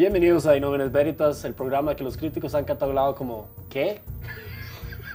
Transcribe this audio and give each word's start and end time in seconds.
Bienvenidos 0.00 0.46
a 0.46 0.56
Inómenes 0.56 0.90
Veritas, 0.92 1.44
el 1.44 1.52
programa 1.52 1.94
que 1.94 2.02
los 2.02 2.16
críticos 2.16 2.54
han 2.54 2.64
catalogado 2.64 3.14
como 3.14 3.48
¿qué? 3.68 4.00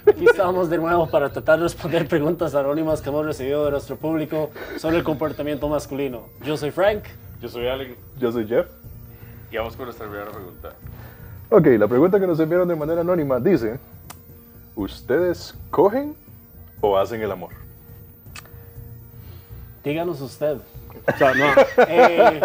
Aquí 0.08 0.26
estamos 0.28 0.70
de 0.70 0.78
nuevo 0.78 1.10
para 1.10 1.34
tratar 1.34 1.58
de 1.58 1.64
responder 1.64 2.08
preguntas 2.08 2.54
anónimas 2.54 3.02
que 3.02 3.10
hemos 3.10 3.26
recibido 3.26 3.66
de 3.66 3.72
nuestro 3.72 3.96
público 3.96 4.52
sobre 4.78 4.98
el 4.98 5.04
comportamiento 5.04 5.68
masculino. 5.68 6.26
Yo 6.44 6.56
soy 6.56 6.70
Frank. 6.70 7.06
Yo 7.42 7.50
soy 7.50 7.68
Allen 7.68 7.96
Yo 8.20 8.32
soy 8.32 8.46
Jeff. 8.48 8.68
y 9.50 9.58
vamos 9.58 9.76
con 9.76 9.86
nuestra 9.86 10.08
primera 10.08 10.30
pregunta. 10.30 10.70
Ok, 11.50 11.66
la 11.80 11.88
pregunta 11.88 12.20
que 12.20 12.28
nos 12.28 12.40
enviaron 12.40 12.68
de 12.68 12.76
manera 12.76 13.02
anónima 13.02 13.40
dice, 13.40 13.80
¿ustedes 14.76 15.56
cogen 15.72 16.16
o 16.80 16.96
hacen 16.96 17.24
el 17.24 17.32
amor? 17.32 17.50
Díganos 19.84 20.22
usted. 20.22 20.58
O 21.08 21.18
sea, 21.18 21.34
no. 21.34 21.46
eh, 21.88 22.40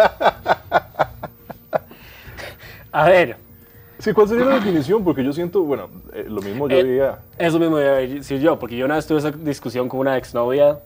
a 2.93 3.09
ver, 3.09 3.37
Sí, 4.01 4.15
¿cuál 4.15 4.29
sería 4.29 4.47
la 4.47 4.55
definición? 4.55 5.05
Porque 5.05 5.23
yo 5.23 5.31
siento, 5.31 5.63
bueno, 5.63 5.91
eh, 6.15 6.25
lo 6.27 6.41
mismo 6.41 6.67
yo 6.69 6.79
Eh, 6.79 6.85
diría, 6.85 7.19
eso 7.37 7.59
mismo 7.59 7.79
iba 7.79 7.91
a 7.91 7.97
decir 7.97 8.41
yo, 8.41 8.59
porque 8.59 8.75
yo 8.75 8.87
una 8.87 8.95
vez 8.95 9.07
tuve 9.07 9.19
esa 9.19 9.31
discusión 9.31 9.91
con 9.91 10.01
una 10.01 10.17
exnovia 10.17 10.79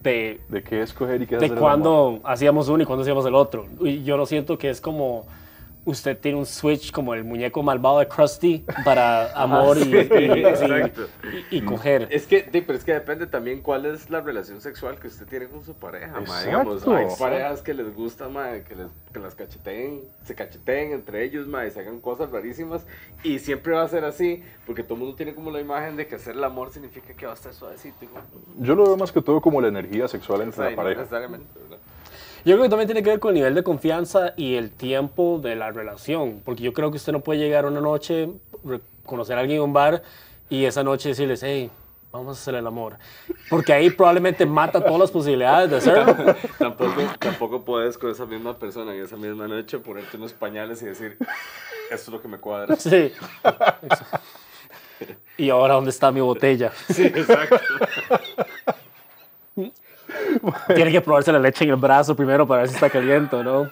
de, 0.00 0.40
¿de 0.48 0.62
qué 0.62 0.82
escoger 0.82 1.20
y 1.20 1.26
qué 1.26 1.36
de 1.36 1.46
hacer 1.46 1.58
cuándo 1.58 2.20
hacíamos 2.22 2.68
uno 2.68 2.84
y 2.84 2.86
cuándo 2.86 3.02
hacíamos 3.02 3.26
el 3.26 3.34
otro. 3.34 3.66
Y 3.80 4.04
yo 4.04 4.16
lo 4.16 4.24
siento 4.24 4.56
que 4.56 4.70
es 4.70 4.80
como 4.80 5.26
usted 5.84 6.18
tiene 6.18 6.38
un 6.38 6.46
switch 6.46 6.92
como 6.92 7.14
el 7.14 7.24
muñeco 7.24 7.62
malvado 7.62 7.98
de 8.00 8.08
Krusty 8.08 8.64
para 8.84 9.32
amor 9.32 9.78
y, 9.78 9.82
sí, 9.84 9.90
y- 9.92 10.44
exacto. 10.44 11.06
y- 11.50 11.56
y 11.58 11.60
coger. 11.62 12.06
Es 12.10 12.26
que, 12.26 12.48
sí, 12.52 12.60
pero 12.60 12.76
es 12.78 12.84
que 12.84 12.92
depende 12.92 13.26
también 13.26 13.60
cuál 13.62 13.86
es 13.86 14.10
la 14.10 14.20
relación 14.20 14.60
sexual 14.60 14.98
que 14.98 15.08
usted 15.08 15.26
tiene 15.26 15.48
con 15.48 15.64
su 15.64 15.74
pareja, 15.74 16.20
ma. 16.20 16.42
Digamos, 16.42 16.86
hay 16.86 17.06
parejas 17.18 17.62
que 17.62 17.74
les 17.74 17.94
gusta, 17.94 18.28
ma, 18.28 18.50
que, 18.68 18.74
les, 18.76 18.86
que 19.12 19.18
las 19.18 19.34
cacheteen, 19.34 20.00
se 20.24 20.34
cacheteen 20.34 20.92
entre 20.92 21.24
ellos, 21.24 21.46
ma, 21.46 21.66
y 21.66 21.70
se 21.70 21.80
hagan 21.80 22.00
cosas 22.00 22.30
rarísimas. 22.30 22.86
Y 23.22 23.38
siempre 23.38 23.74
va 23.74 23.82
a 23.82 23.88
ser 23.88 24.04
así, 24.04 24.42
porque 24.66 24.82
todo 24.82 24.94
el 24.94 25.00
mundo 25.00 25.16
tiene 25.16 25.34
como 25.34 25.50
la 25.50 25.60
imagen 25.60 25.96
de 25.96 26.06
que 26.06 26.14
hacer 26.16 26.34
el 26.36 26.44
amor 26.44 26.70
significa 26.72 27.14
que 27.14 27.26
va 27.26 27.32
a 27.32 27.34
estar 27.36 27.52
suavecito. 27.54 28.06
Yo 28.58 28.74
lo 28.74 28.84
veo 28.84 28.96
más 28.96 29.12
que 29.12 29.22
todo 29.22 29.40
como 29.40 29.60
la 29.60 29.68
energía 29.68 30.08
sexual 30.08 30.42
entre 30.42 30.56
sea, 30.56 30.64
la 30.66 30.70
y 30.72 30.76
no 30.76 30.82
pareja. 30.82 31.00
necesariamente, 31.00 31.46
¿verdad? 31.60 31.78
Yo 32.44 32.54
creo 32.54 32.62
que 32.62 32.68
también 32.70 32.86
tiene 32.86 33.02
que 33.02 33.10
ver 33.10 33.20
con 33.20 33.30
el 33.30 33.34
nivel 33.34 33.54
de 33.54 33.62
confianza 33.62 34.32
y 34.36 34.54
el 34.54 34.70
tiempo 34.70 35.40
de 35.42 35.56
la 35.56 35.70
relación, 35.72 36.40
porque 36.44 36.62
yo 36.62 36.72
creo 36.72 36.90
que 36.90 36.96
usted 36.96 37.12
no 37.12 37.20
puede 37.20 37.38
llegar 37.38 37.66
una 37.66 37.80
noche, 37.80 38.30
conocer 39.04 39.36
a 39.36 39.40
alguien 39.40 39.58
en 39.58 39.64
un 39.64 39.72
bar 39.72 40.02
y 40.48 40.64
esa 40.64 40.82
noche 40.82 41.10
decirles, 41.10 41.42
hey, 41.42 41.70
vamos 42.12 42.38
a 42.38 42.40
hacer 42.40 42.54
el 42.54 42.66
amor, 42.66 42.96
porque 43.50 43.72
ahí 43.72 43.90
probablemente 43.90 44.46
mata 44.46 44.82
todas 44.82 44.98
las 44.98 45.10
posibilidades 45.10 45.70
de 45.70 45.76
hacerlo. 45.76 46.16
tampoco, 46.58 47.02
tampoco 47.18 47.62
puedes 47.62 47.98
con 47.98 48.10
esa 48.10 48.24
misma 48.24 48.58
persona 48.58 48.94
en 48.94 49.02
esa 49.02 49.16
misma 49.16 49.46
noche 49.46 49.78
ponerte 49.78 50.16
unos 50.16 50.32
pañales 50.32 50.80
y 50.82 50.86
decir, 50.86 51.18
esto 51.90 51.94
es 51.94 52.08
lo 52.08 52.22
que 52.22 52.28
me 52.28 52.38
cuadra. 52.38 52.76
Sí. 52.76 53.12
Y 55.36 55.48
ahora, 55.48 55.72
¿dónde 55.72 55.88
está 55.88 56.12
mi 56.12 56.20
botella? 56.20 56.70
Sí, 56.92 57.04
exacto. 57.06 57.58
Tiene 60.74 60.90
que 60.92 61.00
probarse 61.00 61.32
la 61.32 61.38
leche 61.38 61.64
en 61.64 61.70
el 61.70 61.76
brazo 61.76 62.14
primero 62.16 62.46
para 62.46 62.62
ver 62.62 62.68
si 62.68 62.74
está 62.74 62.90
caliente 62.90 63.36
o 63.36 63.42
no. 63.42 63.70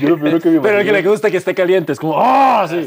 Yo 0.00 0.08
lo 0.10 0.14
primero 0.16 0.40
que 0.40 0.50
me 0.50 0.60
Pero 0.60 0.78
el 0.80 0.86
que 0.86 0.92
le 0.92 1.02
gusta 1.02 1.30
que 1.30 1.36
esté 1.36 1.54
caliente 1.54 1.92
es 1.92 1.98
como, 2.00 2.14
¡oh! 2.16 2.66
Sí. 2.68 2.86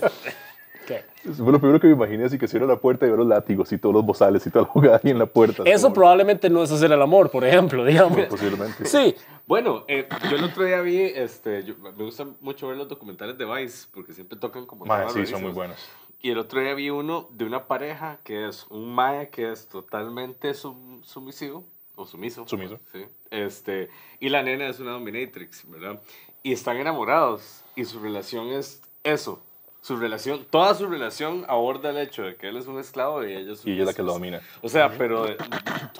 ¿Qué? 0.88 1.04
fue 1.34 1.52
lo 1.52 1.60
primero 1.60 1.80
que 1.80 1.88
me 1.88 1.94
imaginé 1.94 2.26
así 2.26 2.38
que 2.38 2.48
cierro 2.48 2.68
la 2.68 2.76
puerta 2.78 3.06
y 3.06 3.10
veo 3.10 3.18
los 3.18 3.26
látigos 3.28 3.72
y 3.72 3.80
todos 3.80 3.94
los 3.96 4.06
bozales 4.06 4.46
y 4.46 4.52
toda 4.52 4.66
la 4.66 4.72
jugada 4.72 5.02
ahí 5.04 5.10
en 5.12 5.18
la 5.20 5.26
puerta. 5.26 5.64
Eso 5.66 5.84
como- 5.88 5.96
probablemente 5.96 6.50
no 6.50 6.62
es 6.64 6.72
hacer 6.72 6.92
el 6.92 7.02
amor, 7.02 7.32
por 7.32 7.44
ejemplo, 7.44 7.84
digamos. 7.84 8.20
Posiblemente. 8.30 8.86
Sí, 8.86 9.16
Bueno, 9.48 9.84
eh, 9.88 10.08
yo 10.30 10.38
el 10.38 10.44
otro 10.44 10.64
día 10.64 10.82
vi, 10.82 11.02
este, 11.02 11.64
yo- 11.64 11.76
me 11.78 12.04
gusta 12.04 12.26
mucho 12.42 12.68
ver 12.68 12.78
los 12.78 12.88
documentales 12.88 13.38
de 13.38 13.46
Vice 13.46 13.88
porque 13.94 14.12
siempre 14.14 14.38
tocan 14.40 14.66
como 14.66 14.86
Mae, 14.86 15.00
temas 15.08 15.14
sí, 15.14 15.26
son 15.26 15.42
muy 15.44 15.52
buenos. 15.52 15.78
Y 16.22 16.32
el 16.32 16.38
otro 16.40 16.60
día 16.62 16.74
vi 16.74 16.90
uno 16.90 17.28
de 17.32 17.46
una 17.46 17.66
pareja 17.68 18.18
que 18.24 18.48
es 18.48 18.66
un 18.72 18.94
mae 18.96 19.30
que 19.30 19.52
es 19.52 19.68
totalmente 19.68 20.54
sum- 20.56 21.04
sumisivo 21.04 21.64
o 21.96 22.06
sumiso. 22.06 22.48
Sumiso. 22.48 22.80
Sí. 22.92 23.06
Este, 23.32 23.90
y 24.20 24.30
la 24.30 24.44
nena 24.44 24.68
es 24.68 24.80
una 24.80 24.92
dominatrix, 24.92 25.70
¿verdad? 25.70 26.00
Y 26.44 26.52
están 26.54 26.78
enamorados 26.78 27.62
y 27.76 27.86
su 27.86 28.00
relación 28.00 28.50
es 28.50 28.82
eso. 29.04 29.42
Su 29.82 29.98
relación, 29.98 30.46
toda 30.50 30.74
su 30.74 30.88
relación 30.88 31.46
aborda 31.48 31.92
el 31.92 31.98
hecho 31.98 32.24
de 32.24 32.36
que 32.36 32.48
él 32.50 32.58
es 32.58 32.66
un 32.66 32.80
esclavo 32.80 33.24
y 33.24 33.34
ella 33.34 33.54
es 33.54 33.66
Y 33.66 33.72
ella 33.74 33.82
es 33.82 33.88
la 33.88 33.94
que 33.94 34.02
lo 34.02 34.14
domina. 34.14 34.42
O 34.64 34.70
sea, 34.70 34.90
pero 34.98 35.26
de- 35.26 35.38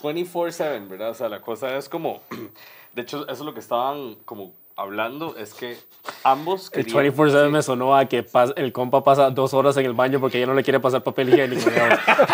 24/7, 0.02 0.88
¿verdad? 0.88 1.10
O 1.10 1.14
sea, 1.14 1.28
la 1.28 1.40
cosa 1.40 1.76
es 1.76 1.88
como, 1.88 2.20
de 2.94 3.02
hecho, 3.02 3.22
eso 3.24 3.32
es 3.32 3.40
lo 3.40 3.54
que 3.54 3.60
estaban 3.60 4.16
como 4.24 4.52
hablando, 4.74 5.36
es 5.36 5.54
que 5.54 5.76
ambos 6.30 6.70
el 6.72 6.84
querían- 6.86 7.12
24-7 7.14 7.50
me 7.50 7.62
sonó 7.62 7.96
a 7.96 8.04
que 8.06 8.24
pas- 8.26 8.52
el 8.56 8.72
compa 8.72 9.02
pasa 9.04 9.30
dos 9.30 9.54
horas 9.54 9.76
en 9.76 9.86
el 9.86 9.92
baño 9.94 10.20
porque 10.20 10.38
ella 10.38 10.46
no 10.46 10.54
le 10.54 10.62
quiere 10.62 10.80
pasar 10.80 11.02
papel 11.02 11.28
higiénico. 11.30 11.70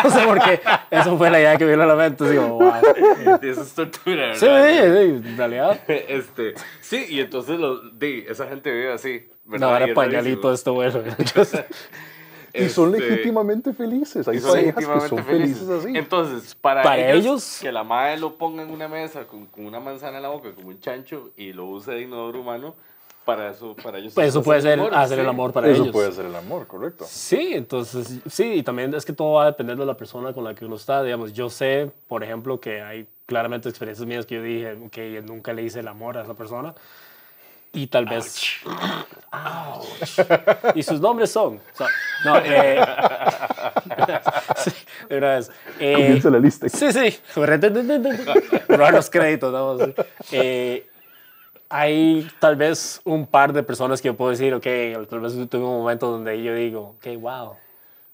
No 0.04 0.10
sé 0.10 0.20
por 0.26 0.40
qué. 0.42 0.60
Eso 0.90 1.16
fue 1.18 1.30
la 1.30 1.40
idea 1.40 1.56
que 1.56 1.64
vino 1.66 1.82
a 1.82 1.86
la 1.86 1.94
mente. 1.94 2.24
Así 2.24 2.36
como, 2.36 2.54
wow. 2.58 2.72
Eso 3.42 3.62
es 3.62 3.72
tortura, 3.74 4.34
Sí, 4.34 4.46
¿verdad? 4.46 5.02
sí, 5.02 5.08
en 5.28 5.36
realidad. 5.36 5.80
Este, 5.88 6.54
sí, 6.80 7.06
y 7.08 7.20
entonces 7.20 7.58
lo, 7.58 7.80
di, 7.90 8.24
esa 8.28 8.46
gente 8.48 8.70
vive 8.72 8.92
así. 8.92 9.28
¿verdad? 9.44 9.66
No, 9.68 9.72
Y 9.72 9.76
era 9.76 9.86
es 9.86 9.94
pañalito 9.94 10.52
esto, 10.52 10.74
bueno. 10.74 11.00
Y 12.54 12.68
son 12.68 12.94
Este, 12.94 13.08
legítimamente 13.08 13.72
felices. 13.72 14.28
Hay 14.28 14.38
son 14.38 14.50
parejas 14.50 14.74
que 14.74 14.80
legítimamente 14.82 15.08
son 15.08 15.24
felices 15.24 15.68
así. 15.70 15.96
Entonces, 15.96 16.54
para, 16.54 16.82
Para 16.82 17.10
ellos, 17.10 17.24
ellos- 17.24 17.58
que 17.62 17.72
la 17.72 17.82
madre 17.82 18.18
lo 18.18 18.36
ponga 18.36 18.62
en 18.62 18.70
una 18.70 18.88
mesa 18.88 19.26
con, 19.26 19.46
con 19.46 19.64
una 19.64 19.80
manzana 19.80 20.18
en 20.18 20.22
la 20.22 20.28
boca, 20.28 20.50
como 20.54 20.68
un 20.68 20.78
chancho, 20.78 21.30
y 21.36 21.54
lo 21.54 21.64
use 21.64 21.92
de 21.92 22.02
inodoro 22.02 22.40
humano, 22.40 22.74
para 23.24 23.50
eso, 23.50 23.74
para 23.82 23.98
ellos. 23.98 24.12
Pues 24.14 24.28
eso 24.28 24.40
es 24.40 24.44
puede 24.44 24.62
ser 24.62 24.78
amor, 24.78 24.94
hacer 24.94 25.16
sí. 25.18 25.22
el 25.22 25.28
amor 25.28 25.52
para 25.52 25.68
Eso 25.68 25.82
ellos. 25.82 25.92
puede 25.92 26.12
ser 26.12 26.26
el 26.26 26.34
amor, 26.34 26.66
correcto. 26.66 27.04
Sí, 27.08 27.50
entonces, 27.52 28.20
sí, 28.30 28.52
y 28.54 28.62
también 28.62 28.92
es 28.94 29.04
que 29.04 29.12
todo 29.12 29.34
va 29.34 29.44
a 29.44 29.46
depender 29.46 29.76
de 29.76 29.86
la 29.86 29.94
persona 29.94 30.32
con 30.32 30.44
la 30.44 30.54
que 30.54 30.64
uno 30.64 30.76
está. 30.76 31.02
Digamos, 31.02 31.32
yo 31.32 31.48
sé, 31.50 31.90
por 32.08 32.24
ejemplo, 32.24 32.58
que 32.60 32.82
hay 32.82 33.06
claramente 33.26 33.68
experiencias 33.68 34.06
mías 34.06 34.26
que 34.26 34.34
yo 34.36 34.42
dije 34.42 34.76
que 34.90 35.22
nunca 35.22 35.52
le 35.52 35.62
hice 35.62 35.80
el 35.80 35.88
amor 35.88 36.18
a 36.18 36.22
esa 36.22 36.34
persona. 36.34 36.74
Y 37.74 37.86
tal 37.86 38.04
vez. 38.04 38.36
Ouch. 39.32 40.18
Y 40.74 40.82
sus 40.82 41.00
nombres 41.00 41.30
son. 41.30 41.58
so- 41.72 41.86
no, 42.26 42.36
eh. 42.36 42.78
sí, 44.58 44.70
de 45.08 45.16
una 45.16 45.36
vez. 45.36 45.50
Eh, 45.80 45.92
Comienza 45.94 46.28
la 46.30 46.38
lista. 46.38 46.68
Sí, 46.68 46.92
sí. 46.92 47.18
Robar 48.68 48.92
los 48.92 49.08
créditos, 49.08 49.50
vamos. 49.52 49.80
Eh, 50.32 50.86
hay 51.74 52.28
tal 52.38 52.54
vez 52.56 53.00
un 53.04 53.26
par 53.26 53.52
de 53.54 53.62
personas 53.62 54.02
que 54.02 54.08
yo 54.08 54.14
puedo 54.14 54.30
decir, 54.30 54.52
ok, 54.52 54.66
tal 55.08 55.20
vez 55.20 55.32
tuve 55.48 55.62
un 55.64 55.78
momento 55.78 56.10
donde 56.10 56.42
yo 56.42 56.54
digo, 56.54 56.96
ok, 56.98 57.18
wow, 57.18 57.54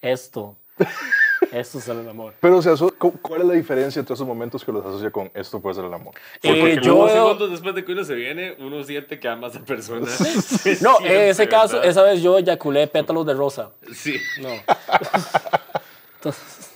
esto, 0.01 0.55
esto 1.53 1.79
es 1.79 1.89
el 1.89 2.09
amor. 2.09 2.35
Pero, 2.41 2.59
o 2.59 2.63
sea, 2.63 2.75
¿cuál 3.21 3.41
es 3.41 3.47
la 3.49 3.55
diferencia 3.55 3.99
entre 3.99 4.15
esos 4.15 4.27
momentos 4.27 4.65
que 4.65 4.71
los 4.71 4.87
asocia 4.87 5.11
con 5.11 5.29
esto 5.35 5.61
puede 5.61 5.75
ser 5.75 5.87
el 5.87 5.93
amor? 5.93 6.15
Porque 6.41 6.73
Eh, 6.75 6.79
yo 6.81 7.05
veo- 7.05 7.09
segundos 7.13 7.51
después 7.51 7.75
de 7.75 7.85
que 7.85 7.91
uno 7.93 8.05
se 8.05 8.15
viene, 8.15 8.55
uno 8.61 8.85
siente 8.85 9.19
que 9.19 9.27
ama 9.27 9.49
a 9.49 9.51
esa 9.51 9.61
persona. 9.61 10.07
No, 10.81 10.99
en 11.01 11.29
ese 11.31 11.49
caso, 11.49 11.75
¿verdad? 11.79 11.91
esa 11.91 12.03
vez 12.05 12.23
yo 12.23 12.39
eyaculé 12.39 12.87
pétalos 12.87 13.27
de 13.27 13.35
rosa. 13.35 13.71
Sí. 13.93 14.17
No. 14.41 14.51
Entonces, 16.17 16.71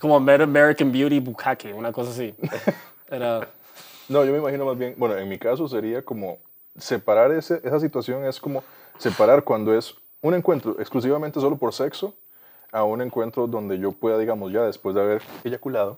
como 0.00 0.16
Amer- 0.18 0.42
American 0.42 0.90
Beauty 0.92 1.18
Bukake, 1.20 1.72
una 1.74 1.90
cosa 1.92 2.10
así. 2.10 2.32
Era, 3.10 3.48
No, 4.10 4.24
yo 4.24 4.32
me 4.32 4.38
imagino 4.38 4.66
más 4.66 4.76
bien, 4.76 4.96
bueno, 4.96 5.16
en 5.16 5.28
mi 5.28 5.38
caso 5.38 5.68
sería 5.68 6.02
como 6.02 6.38
separar 6.76 7.30
ese, 7.30 7.60
esa 7.62 7.78
situación, 7.78 8.24
es 8.24 8.40
como 8.40 8.64
separar 8.98 9.44
cuando 9.44 9.72
es 9.72 9.94
un 10.20 10.34
encuentro 10.34 10.74
exclusivamente 10.80 11.38
solo 11.38 11.56
por 11.56 11.72
sexo 11.72 12.12
a 12.72 12.82
un 12.82 13.02
encuentro 13.02 13.46
donde 13.46 13.78
yo 13.78 13.92
pueda, 13.92 14.18
digamos, 14.18 14.50
ya 14.52 14.62
después 14.62 14.96
de 14.96 15.00
haber 15.00 15.22
eyaculado, 15.44 15.96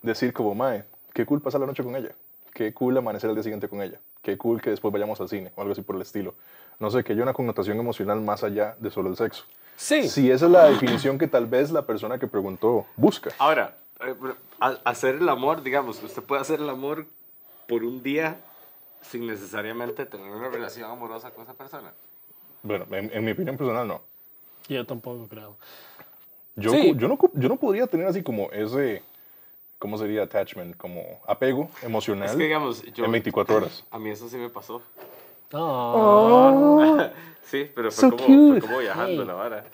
decir 0.00 0.32
como, 0.32 0.54
mae, 0.54 0.84
qué 1.12 1.26
cool 1.26 1.42
pasar 1.42 1.60
la 1.60 1.66
noche 1.66 1.84
con 1.84 1.94
ella, 1.96 2.12
qué 2.54 2.72
cool 2.72 2.96
amanecer 2.96 3.28
el 3.28 3.36
día 3.36 3.42
siguiente 3.42 3.68
con 3.68 3.82
ella, 3.82 4.00
qué 4.22 4.38
cool 4.38 4.62
que 4.62 4.70
después 4.70 4.90
vayamos 4.90 5.20
al 5.20 5.28
cine 5.28 5.52
o 5.54 5.60
algo 5.60 5.72
así 5.72 5.82
por 5.82 5.96
el 5.96 6.02
estilo. 6.02 6.32
No 6.80 6.90
sé, 6.90 7.04
que 7.04 7.12
haya 7.12 7.22
una 7.22 7.34
connotación 7.34 7.78
emocional 7.78 8.22
más 8.22 8.42
allá 8.42 8.74
de 8.80 8.90
solo 8.90 9.10
el 9.10 9.18
sexo. 9.18 9.44
sí. 9.76 10.08
Si 10.08 10.30
esa 10.30 10.46
es 10.46 10.50
la 10.50 10.64
definición 10.70 11.18
que 11.18 11.28
tal 11.28 11.44
vez 11.44 11.70
la 11.70 11.82
persona 11.82 12.18
que 12.18 12.26
preguntó 12.26 12.86
busca. 12.96 13.32
Ahora, 13.36 13.76
eh, 14.00 14.14
hacer 14.84 15.16
el 15.16 15.28
amor, 15.28 15.62
digamos, 15.62 16.02
usted 16.02 16.22
puede 16.22 16.40
hacer 16.40 16.60
el 16.60 16.70
amor 16.70 17.04
por 17.66 17.82
un 17.84 18.02
día 18.02 18.36
sin 19.02 19.26
necesariamente 19.26 20.06
tener 20.06 20.30
una 20.30 20.48
relación 20.48 20.90
amorosa 20.90 21.30
con 21.30 21.44
esa 21.44 21.54
persona. 21.54 21.92
Bueno, 22.62 22.86
en, 22.92 23.10
en 23.12 23.24
mi 23.24 23.32
opinión 23.32 23.56
personal 23.56 23.86
no. 23.86 24.00
Yo 24.68 24.84
tampoco 24.86 25.26
creo. 25.28 25.56
Yo, 26.56 26.70
Sí. 26.70 26.94
yo, 26.96 27.08
no, 27.08 27.18
yo 27.34 27.48
no 27.48 27.56
podría 27.56 27.86
tener 27.86 28.06
así 28.06 28.22
como 28.22 28.50
ese, 28.52 29.02
¿cómo 29.78 29.98
sería 29.98 30.22
attachment? 30.22 30.76
Como 30.76 31.20
apego 31.26 31.68
emocional 31.82 32.28
Es 32.30 32.36
que, 32.36 32.44
digamos, 32.44 32.82
yo, 32.94 33.04
en 33.04 33.12
24 33.12 33.56
horas. 33.56 33.84
a 33.90 33.98
mí 33.98 34.10
eso 34.10 34.28
sí 34.28 34.36
me 34.36 34.48
pasó. 34.50 34.80
Ah. 35.52 37.10
Sí, 37.44 37.70
pero 37.74 37.92
fue, 37.92 38.00
So 38.10 38.16
como, 38.16 38.52
fue 38.52 38.60
como 38.62 38.78
viajando 38.78 39.20
Hey. 39.22 39.26
la 39.28 39.34
vara. 39.34 39.64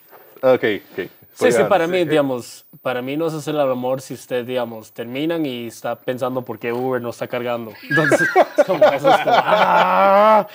Ok, 0.41 0.63
ok. 0.91 1.09
Sí, 1.33 1.51
sí, 1.51 1.63
para 1.67 1.87
mí, 1.87 2.05
digamos, 2.05 2.65
para 2.81 3.01
mí 3.01 3.17
no 3.17 3.27
es 3.27 3.33
hacer 3.33 3.55
el 3.55 3.61
amor 3.61 4.01
si 4.01 4.13
usted, 4.13 4.45
digamos, 4.45 4.91
terminan 4.91 5.45
y 5.45 5.67
está 5.67 5.95
pensando 5.95 6.43
por 6.43 6.59
qué 6.59 6.73
Uber 6.73 7.01
no 7.01 7.09
está 7.09 7.27
cargando. 7.27 7.71
Entonces, 7.89 8.27
es 8.57 8.65
como 8.65 8.85
eso 8.85 9.09
es 9.09 9.17
como, 9.17 9.35
¡ah! 9.35 10.47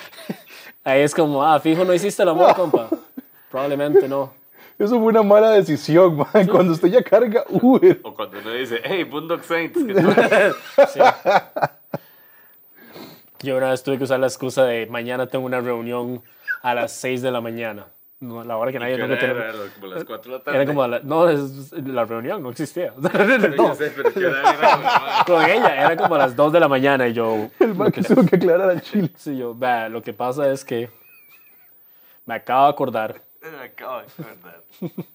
Ahí 0.84 1.00
es 1.00 1.14
como, 1.14 1.44
ah, 1.44 1.58
fijo, 1.58 1.84
no 1.84 1.93
hiciste 1.93 2.23
el 2.23 2.28
amor, 2.28 2.55
compa. 2.55 2.88
Probablemente 3.50 4.08
no. 4.08 4.32
Eso 4.78 4.99
fue 4.99 5.06
una 5.06 5.23
mala 5.23 5.50
decisión, 5.50 6.17
man. 6.17 6.46
Cuando 6.46 6.73
usted 6.73 6.88
ya 6.88 7.02
carga 7.02 7.44
Uber. 7.49 8.00
O 8.05 8.14
cuando 8.14 8.38
uno 8.38 8.52
dice, 8.52 8.81
hey, 8.84 9.05
Boondock 9.05 9.43
Saints, 9.43 9.79
¿qué 9.84 9.94
tal? 9.94 10.55
Sí. 10.93 11.00
Yo 13.40 13.56
una 13.56 13.70
vez 13.70 13.82
tuve 13.82 13.99
que 13.99 14.05
usar 14.05 14.20
la 14.20 14.26
excusa 14.26 14.64
de 14.64 14.87
mañana 14.87 15.26
tengo 15.26 15.46
una 15.46 15.61
reunión 15.61 16.22
a 16.62 16.75
las 16.75 16.93
6 16.93 17.22
de 17.22 17.31
la 17.31 17.40
mañana. 17.40 17.87
No, 18.18 18.42
la 18.44 18.56
hora 18.56 18.72
que 18.72 18.78
nadie 18.78 18.96
¿Qué 18.96 19.02
nunca 19.02 19.14
hora 19.14 19.20
tiene- 19.34 19.40
era? 19.64 19.74
Como 19.74 19.86
las 19.88 20.04
4 20.04 20.32
de 20.32 20.38
la 20.38 20.44
tarde. 20.44 20.56
Era 20.58 20.66
como 20.66 20.86
la, 20.86 21.00
no, 21.00 21.28
es- 21.28 21.72
la 21.72 22.04
reunión 22.06 22.42
no 22.42 22.50
existía. 22.50 22.94
No, 23.56 23.74
sé, 23.74 23.92
pero 23.94 24.10
¿qué 24.12 24.26
hora 24.26 24.40
era? 24.54 25.24
con 25.26 25.44
ella 25.44 25.82
era 25.84 25.96
como 25.96 26.14
a 26.14 26.18
las 26.18 26.34
2 26.34 26.50
de 26.52 26.60
la 26.60 26.68
mañana 26.68 27.06
y 27.08 27.12
yo, 27.12 27.50
El 27.60 27.74
man 27.74 27.92
que 27.92 28.02
tuvo 28.02 28.24
que 28.24 28.36
aclarar 28.36 28.70
al 28.70 28.80
chile. 28.80 29.10
sí, 29.18 29.36
yo, 29.36 29.54
"Vea, 29.54 29.90
lo 29.90 30.02
que 30.02 30.14
pasa 30.14 30.50
es 30.50 30.64
que 30.64 30.88
me 32.24 32.34
acabo 32.36 32.64
de 32.64 32.70
acordar. 32.70 33.20
Me 33.42 33.64
acabo 33.66 33.98
de 34.00 34.06
acordar. 34.06 34.60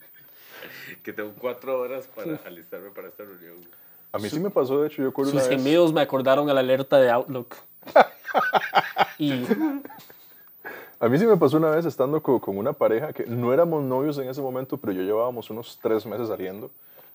que 1.03 1.11
tengo 1.13 1.33
4 1.39 1.79
horas 1.79 2.07
para 2.15 2.39
alistarme 2.45 2.91
para 2.91 3.07
esta 3.07 3.23
reunión. 3.23 3.55
A 4.13 4.19
mí 4.19 4.29
sí 4.29 4.39
me 4.39 4.49
pasó, 4.51 4.79
de 4.81 4.87
hecho, 4.89 5.01
yo 5.01 5.09
acuerdo 5.09 5.31
una 5.31 5.41
Sus 5.41 5.49
vez. 5.49 5.57
gemidos 5.57 5.91
me 5.91 6.01
acordaron 6.01 6.49
a 6.49 6.53
la 6.53 6.59
alerta 6.59 6.97
de 6.99 7.09
Outlook. 7.09 7.55
Y 9.17 9.43
A 11.01 11.09
mí 11.09 11.17
sí 11.17 11.25
me 11.25 11.35
pasó 11.35 11.57
una 11.57 11.71
vez 11.71 11.83
estando 11.87 12.21
co- 12.21 12.39
con, 12.39 12.59
una 12.59 12.73
pareja 12.73 13.11
que 13.11 13.25
no 13.25 13.51
éramos 13.53 13.83
novios 13.83 14.19
en 14.19 14.29
ese 14.29 14.39
momento, 14.39 14.77
pero 14.77 14.93
yo 14.93 15.01
llevábamos 15.01 15.49
unos 15.49 15.79
tres 15.81 16.05
meses 16.05 16.27
saliendo. 16.27 16.69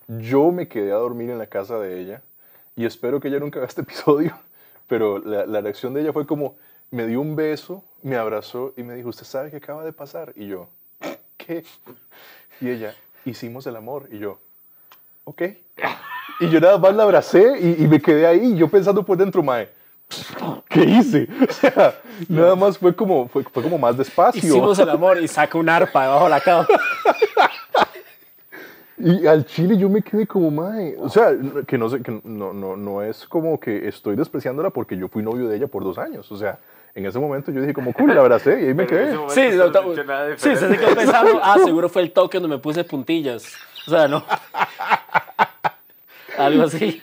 Yo 0.08 0.50
me 0.50 0.66
quedé 0.66 0.90
a 0.90 0.96
dormir 0.96 1.30
en 1.30 1.38
la 1.38 1.46
casa 1.46 1.78
de 1.78 2.00
ella 2.00 2.20
y 2.74 2.84
espero 2.84 3.20
que 3.20 3.28
ella 3.28 3.38
nunca 3.38 3.60
vea 3.60 3.68
este 3.68 3.80
episodio, 3.86 4.36
pero 4.88 5.20
la, 5.20 5.46
la 5.46 5.60
reacción 5.60 5.94
de 5.94 6.00
ella 6.00 6.12
fue 6.12 6.26
como, 6.26 6.56
me 6.90 7.06
dio 7.06 7.20
un 7.20 7.36
beso, 7.36 7.84
me 8.02 8.16
abrazó 8.16 8.74
y 8.76 8.82
me 8.82 8.96
dijo, 8.96 9.10
¿usted 9.10 9.24
sabe 9.24 9.50
qué 9.52 9.58
acaba 9.58 9.84
de 9.84 9.92
pasar? 9.92 10.32
Y 10.34 10.48
yo, 10.48 10.66
¿qué? 11.36 11.64
Y 12.60 12.70
ella, 12.70 12.92
hicimos 13.24 13.68
el 13.68 13.76
amor. 13.76 14.08
Y 14.10 14.18
yo, 14.18 14.40
ok. 15.22 15.42
Y 16.40 16.50
yo 16.50 16.58
nada 16.60 16.76
más 16.78 16.92
la 16.92 17.04
abracé 17.04 17.60
y, 17.60 17.84
y 17.84 17.86
me 17.86 18.00
quedé 18.00 18.26
ahí, 18.26 18.56
yo 18.56 18.66
pensando 18.68 19.04
por 19.04 19.16
dentro, 19.16 19.44
mae, 19.44 19.68
¿qué 20.68 20.80
hice? 20.84 21.28
O 21.48 21.52
sea, 21.52 22.00
nada 22.28 22.56
más 22.56 22.78
fue 22.78 22.94
como, 22.94 23.28
fue, 23.28 23.42
fue 23.44 23.62
como 23.62 23.78
más 23.78 23.96
despacio. 23.96 24.38
hicimos 24.38 24.78
el 24.78 24.88
amor 24.90 25.20
y 25.20 25.28
saca 25.28 25.58
un 25.58 25.68
arpa 25.68 26.04
debajo 26.04 26.24
de 26.24 26.30
la 26.30 26.40
cama. 26.40 26.66
Y 28.98 29.26
al 29.26 29.44
chile 29.44 29.76
yo 29.76 29.90
me 29.90 30.00
quedé 30.00 30.26
como, 30.26 30.50
mae, 30.50 30.96
o 30.98 31.10
sea, 31.10 31.32
que 31.66 31.76
no 31.76 31.88
sé, 31.90 32.02
que 32.02 32.18
no, 32.24 32.54
no, 32.54 32.76
no 32.76 33.02
es 33.02 33.26
como 33.26 33.60
que 33.60 33.86
estoy 33.88 34.16
despreciándola 34.16 34.70
porque 34.70 34.96
yo 34.96 35.08
fui 35.08 35.22
novio 35.22 35.48
de 35.48 35.56
ella 35.56 35.66
por 35.66 35.84
dos 35.84 35.98
años. 35.98 36.32
O 36.32 36.36
sea, 36.36 36.58
en 36.94 37.04
ese 37.04 37.18
momento 37.18 37.52
yo 37.52 37.60
dije 37.60 37.74
como, 37.74 37.92
cool, 37.92 38.14
la 38.14 38.22
abracé 38.22 38.58
y 38.62 38.68
ahí 38.68 38.74
me 38.74 38.86
quedé. 38.86 39.10
Sí, 39.10 39.16
no 39.16 39.28
sí, 39.28 40.56
se 40.56 40.78
quedó 40.78 40.94
pensando, 40.94 41.40
ah, 41.42 41.58
seguro 41.62 41.90
fue 41.90 42.02
el 42.02 42.12
toque 42.12 42.40
donde 42.40 42.56
me 42.56 42.60
puse 42.60 42.84
puntillas. 42.84 43.52
O 43.86 43.90
sea, 43.90 44.08
no. 44.08 44.24
Algo 46.38 46.62
así. 46.62 47.02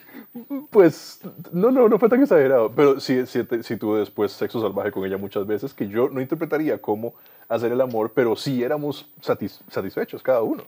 Pues, 0.71 1.21
no, 1.53 1.71
no, 1.71 1.87
no 1.87 1.97
fue 1.99 2.09
tan 2.09 2.21
exagerado. 2.21 2.71
Pero 2.75 2.99
sí, 2.99 3.25
sí, 3.25 3.41
sí 3.61 3.77
tuve 3.77 3.99
después 3.99 4.31
sexo 4.31 4.61
salvaje 4.61 4.91
con 4.91 5.05
ella 5.05 5.17
muchas 5.17 5.45
veces 5.47 5.73
que 5.73 5.87
yo 5.87 6.09
no 6.09 6.19
interpretaría 6.21 6.81
como 6.81 7.13
hacer 7.47 7.71
el 7.71 7.81
amor, 7.81 8.11
pero 8.13 8.35
sí 8.35 8.63
éramos 8.63 9.05
satis- 9.21 9.61
satisfechos 9.69 10.21
cada 10.21 10.41
uno. 10.41 10.63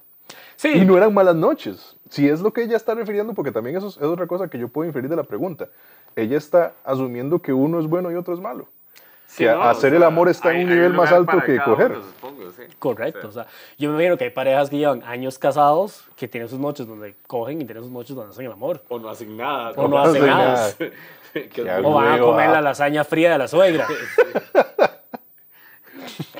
Sí, 0.56 0.70
Y 0.70 0.86
no 0.86 0.98
eran 0.98 1.14
malas 1.14 1.36
noches. 1.36 1.96
Si 2.10 2.28
es 2.30 2.40
lo 2.42 2.52
que 2.54 2.64
ella 2.64 2.78
está 2.78 2.94
refiriendo, 2.96 3.34
porque 3.34 3.52
también 3.52 3.76
eso 3.78 3.88
es, 3.88 3.98
es 3.98 4.04
otra 4.04 4.26
cosa 4.28 4.48
que 4.48 4.58
yo 4.58 4.68
puedo 4.70 4.88
inferir 4.88 5.10
de 5.10 5.16
la 5.16 5.24
pregunta. 5.24 5.68
Ella 6.16 6.38
está 6.38 6.74
asumiendo 6.86 7.40
que 7.40 7.52
uno 7.52 7.80
es 7.80 7.88
bueno 7.88 8.12
y 8.12 8.16
otro 8.16 8.34
es 8.34 8.40
malo. 8.40 8.68
Sí, 9.36 9.44
que 9.44 9.52
no, 9.52 9.64
hacer 9.64 9.94
o 9.94 9.98
el 9.98 10.04
amor 10.04 10.30
está 10.30 10.54
en 10.54 10.64
un 10.64 10.70
nivel 10.74 10.94
más 10.94 11.12
alto 11.12 11.42
que 11.46 11.60
coger. 11.60 11.92
uno, 11.92 12.04
supongo, 12.04 12.52
sí. 12.52 12.64
correcto. 12.80 13.28
O 13.28 13.28
O 13.28 13.32
sea, 13.34 13.48
yo 13.78 13.90
me 13.90 13.96
imagino 13.96 14.18
que 14.18 14.24
hay 14.24 14.30
parejas 14.30 14.70
que 14.70 14.78
llevan 14.78 15.04
años 15.04 15.38
casados 15.38 16.06
que 16.16 16.30
tienen 16.30 16.48
sus 16.48 16.58
noches 16.58 16.88
donde 16.88 17.16
cogen 17.28 17.62
y 17.62 17.66
tienen 17.66 17.84
sus 17.84 17.92
noches 17.92 18.16
donde 18.16 18.32
hacen 18.32 18.46
el 18.46 18.54
amor. 18.54 18.82
o 18.88 18.98
no 18.98 19.10
hacen 19.10 19.36
nada. 19.36 19.72
O 19.76 19.88
no 19.90 20.00
hacen 20.00 20.26
nada. 20.26 20.70
O 21.84 21.92
van 21.94 22.08
a 22.08 22.12
hueva. 22.14 22.20
comer 22.26 22.50
la 22.50 22.62
lasaña 22.62 23.04
fría 23.04 23.34
de 23.34 23.38
la 23.38 23.50
suegra. 23.50 23.86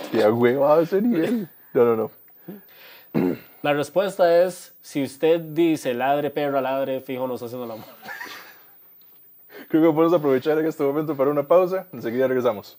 Que 0.10 0.24
a 0.24 0.32
huevo 0.32 0.72
a 0.72 0.82
ese 0.82 1.02
nivel. 1.02 1.50
No, 1.74 1.84
no, 1.84 1.96
no. 3.14 3.36
La 3.62 3.74
respuesta 3.74 4.44
es, 4.44 4.74
si 4.82 5.04
usted 5.04 5.42
dice 5.42 5.94
ladre, 5.94 6.30
perra, 6.30 6.62
ladre, 6.62 7.02
fijo, 7.02 7.28
nos 7.28 7.44
haciendo 7.44 7.66
el 7.66 7.72
amor. 7.72 7.86
Creo 9.68 9.82
que 9.82 9.96
podemos 9.96 10.14
aprovechar 10.14 10.60
en 10.60 10.68
este 10.68 10.84
momento 10.84 11.16
para 11.16 11.32
una 11.32 11.48
pausa. 11.48 11.88
Enseguida 11.92 12.28
regresamos. 12.28 12.78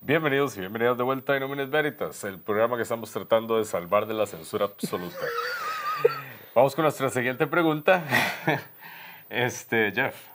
Bienvenidos 0.00 0.56
y 0.56 0.60
bienvenidas 0.60 0.96
de 0.96 1.02
vuelta 1.02 1.32
a 1.32 1.36
Inomines 1.38 1.70
Veritas, 1.70 2.22
el 2.24 2.38
programa 2.38 2.76
que 2.76 2.82
estamos 2.82 3.10
tratando 3.10 3.56
de 3.56 3.64
salvar 3.64 4.06
de 4.06 4.14
la 4.14 4.26
censura 4.26 4.66
absoluta. 4.66 5.16
Vamos 6.54 6.74
con 6.76 6.82
nuestra 6.82 7.08
siguiente 7.08 7.46
pregunta. 7.46 8.04
Este, 9.30 9.90
Jeff. 9.90 10.33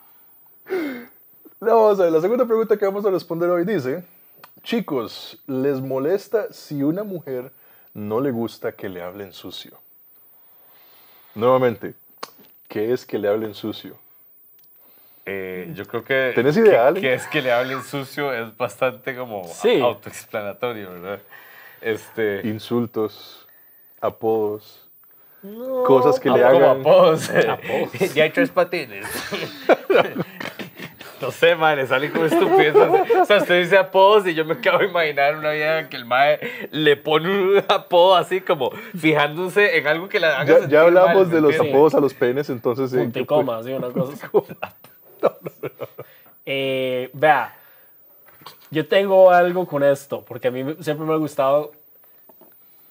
No, 1.61 1.67
vamos 1.83 1.99
a 1.99 2.03
ver, 2.03 2.11
la 2.11 2.21
segunda 2.21 2.45
pregunta 2.45 2.77
que 2.77 2.85
vamos 2.85 3.05
a 3.05 3.09
responder 3.11 3.49
hoy 3.49 3.65
dice, 3.65 4.03
chicos, 4.63 5.37
¿les 5.47 5.81
molesta 5.81 6.51
si 6.53 6.83
una 6.83 7.03
mujer 7.03 7.51
no 7.93 8.21
le 8.21 8.31
gusta 8.31 8.71
que 8.71 8.87
le 8.87 9.01
hablen 9.01 9.33
sucio? 9.33 9.77
Nuevamente, 11.35 11.93
¿qué 12.67 12.93
es 12.93 13.05
que 13.05 13.17
le 13.19 13.27
hablen 13.27 13.53
sucio? 13.53 13.97
Eh, 15.25 15.71
yo 15.75 15.85
creo 15.85 16.03
que, 16.03 16.31
¿Tenés 16.33 16.55
que- 16.55 16.61
idea, 16.61 16.87
Ale? 16.87 17.01
que 17.01 17.13
es 17.13 17.27
que 17.27 17.41
le 17.41 17.51
hablen 17.51 17.83
sucio 17.83 18.33
es 18.33 18.55
bastante 18.57 19.15
como 19.15 19.43
Sí. 19.47 19.79
autoexplanatorio, 19.81 20.91
¿verdad? 20.93 21.19
Este, 21.81 22.47
Insultos, 22.47 23.45
apodos, 24.01 24.87
cosas 25.85 26.19
que 26.19 26.29
le 26.29 26.41
como 26.41 26.47
hagan... 26.55 26.79
apodos. 26.81 27.29
Apodos. 27.29 27.91
ya 28.15 28.23
hay 28.23 28.31
tres 28.31 28.49
patines. 28.49 29.05
No 31.21 31.31
sé, 31.31 31.55
mae, 31.55 31.75
le 31.75 31.85
salen 31.87 32.11
como 32.11 32.25
estupideces. 32.25 32.75
O 33.21 33.25
sea, 33.25 33.37
usted 33.37 33.61
dice 33.61 33.77
apodos 33.77 34.25
y 34.27 34.33
yo 34.33 34.45
me 34.45 34.53
acabo 34.53 34.79
de 34.79 34.85
imaginar 34.85 35.35
una 35.35 35.51
vida 35.51 35.89
que 35.89 35.97
el 35.97 36.05
mae 36.05 36.39
le 36.71 36.95
pone 36.97 37.29
un 37.29 37.63
apodo 37.67 38.15
así 38.15 38.41
como 38.41 38.71
fijándose 38.97 39.77
en 39.77 39.87
algo 39.87 40.07
que 40.07 40.17
haga 40.17 40.43
Ya, 40.45 40.53
sentir 40.53 40.69
ya 40.69 40.81
hablamos 40.81 41.27
mal, 41.27 41.29
de 41.29 41.41
¿me 41.41 41.51
los 41.51 41.59
apodos 41.59 41.93
a 41.95 41.99
los 41.99 42.13
penes, 42.13 42.49
entonces... 42.49 42.93
eh, 42.93 42.97
Punto 42.99 43.19
y 43.19 43.21
¿qué 43.21 43.25
coma, 43.27 43.57
así, 43.57 43.71
una 43.73 43.89
cosa 43.89 44.13
así. 44.13 44.25
Eh, 46.51 47.11
vea, 47.13 47.53
yo 48.71 48.87
tengo 48.87 49.29
algo 49.29 49.67
con 49.67 49.83
esto, 49.83 50.23
porque 50.25 50.47
a 50.47 50.51
mí 50.51 50.63
siempre 50.79 51.05
me 51.05 51.13
ha 51.13 51.17
gustado 51.17 51.73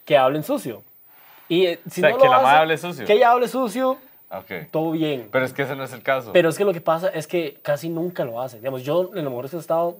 que 0.04 0.16
hablen 0.16 0.44
sucio. 0.44 0.82
Y 1.48 1.66
eh, 1.66 1.80
si 1.90 2.00
O 2.00 2.04
sea, 2.04 2.10
no 2.10 2.18
que 2.18 2.24
lo 2.26 2.30
la 2.32 2.40
madre 2.40 2.58
hable 2.58 2.78
sucio. 2.78 3.04
Que 3.04 3.14
ella 3.14 3.32
hable 3.32 3.48
sucio, 3.48 3.98
Ok. 4.30 4.70
todo 4.70 4.90
bien. 4.92 5.28
Pero 5.32 5.44
es 5.44 5.52
que 5.52 5.62
ese 5.62 5.74
no 5.74 5.84
es 5.84 5.92
el 5.92 6.02
caso. 6.02 6.32
Pero 6.32 6.48
es 6.50 6.58
que 6.58 6.64
lo 6.64 6.72
que 6.72 6.80
pasa 6.80 7.08
es 7.08 7.26
que 7.26 7.58
casi 7.62 7.88
nunca 7.88 8.24
lo 8.24 8.40
hacen. 8.40 8.60
Digamos, 8.60 8.82
yo 8.82 9.10
en 9.14 9.24
lo 9.24 9.30
mejor 9.30 9.48
he 9.52 9.56
estado 9.56 9.96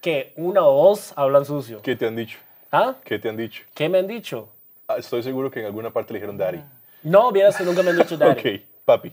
que 0.00 0.32
una 0.36 0.62
o 0.64 0.88
dos 0.88 1.12
hablan 1.16 1.44
sucio. 1.44 1.80
¿Qué 1.82 1.96
te 1.96 2.06
han 2.06 2.16
dicho? 2.16 2.38
¿Ah? 2.70 2.94
¿Qué 3.04 3.18
te 3.18 3.28
han 3.28 3.36
dicho? 3.36 3.62
¿Qué 3.74 3.88
me 3.88 3.98
han 3.98 4.06
dicho? 4.06 4.48
Ah, 4.88 4.96
Estoy 4.98 5.22
seguro 5.22 5.50
que 5.50 5.60
en 5.60 5.66
alguna 5.66 5.90
parte 5.90 6.12
le 6.12 6.18
dijeron 6.18 6.36
daddy. 6.36 6.60
No, 7.04 7.32
vieras 7.32 7.56
que 7.56 7.64
nunca 7.64 7.82
me 7.82 7.90
han 7.90 7.98
dicho 7.98 8.16
daddy. 8.16 8.40
Ok, 8.40 8.60
papi. 8.84 9.12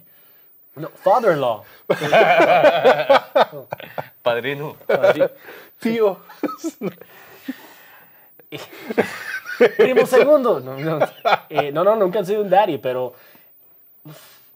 No, 0.76 0.90
father-in-law. 0.90 1.64
Padrino. 4.22 4.76
Así. 4.88 5.22
Tío. 5.80 6.20
Primo 9.78 10.06
segundo. 10.06 10.60
No 10.60 10.78
no. 10.78 11.00
Eh, 11.50 11.72
no, 11.72 11.84
no, 11.84 11.96
nunca 11.96 12.20
han 12.20 12.26
sido 12.26 12.42
un 12.42 12.50
daddy, 12.50 12.78
pero. 12.78 13.14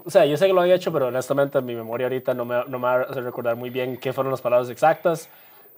O 0.05 0.09
sea, 0.09 0.25
yo 0.25 0.35
sé 0.37 0.47
que 0.47 0.53
lo 0.53 0.61
han 0.61 0.71
hecho, 0.71 0.91
pero 0.91 1.07
honestamente 1.07 1.61
mi 1.61 1.75
memoria 1.75 2.07
ahorita 2.07 2.33
no 2.33 2.45
me, 2.45 2.63
no 2.67 2.79
me 2.79 2.87
hace 2.87 3.21
recordar 3.21 3.55
muy 3.55 3.69
bien 3.69 3.97
qué 3.97 4.11
fueron 4.11 4.31
las 4.31 4.41
palabras 4.41 4.69
exactas. 4.69 5.29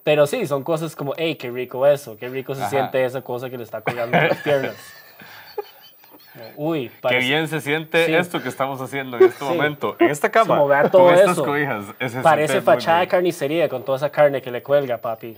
Pero 0.03 0.27
sí, 0.27 0.45
son 0.47 0.63
cosas 0.63 0.95
como, 0.95 1.13
hey, 1.17 1.35
qué 1.35 1.49
rico 1.49 1.85
eso, 1.87 2.15
qué 2.17 2.29
rico 2.29 2.53
se 2.55 2.61
Ajá. 2.61 2.69
siente 2.69 3.03
esa 3.05 3.21
cosa 3.21 3.49
que 3.49 3.57
le 3.57 3.63
está 3.63 3.81
colgando 3.81 4.17
en 4.17 4.29
las 4.29 4.37
piernas. 4.39 4.75
Uy, 6.57 6.89
Qué 6.89 6.95
parece, 7.01 7.27
bien 7.27 7.47
se 7.47 7.61
siente 7.61 8.05
Sí. 8.05 8.13
esto 8.13 8.41
que 8.41 8.49
estamos 8.49 8.81
haciendo 8.81 9.17
en 9.17 9.23
este 9.23 9.39
Sí. 9.39 9.45
momento. 9.45 9.95
En 9.99 10.09
esta 10.09 10.29
cama. 10.29 10.55
como 10.55 10.67
vea 10.67 10.89
todo 10.89 11.11
eso. 11.11 11.45
cobijas. 11.45 11.85
parece 12.21 12.61
fachada 12.61 12.99
de 12.99 13.07
carnicería 13.07 13.69
con 13.69 13.83
toda 13.83 13.97
esa 13.97 14.09
carne 14.09 14.41
que 14.41 14.51
le 14.51 14.61
cuelga, 14.61 14.97
papi. 14.97 15.37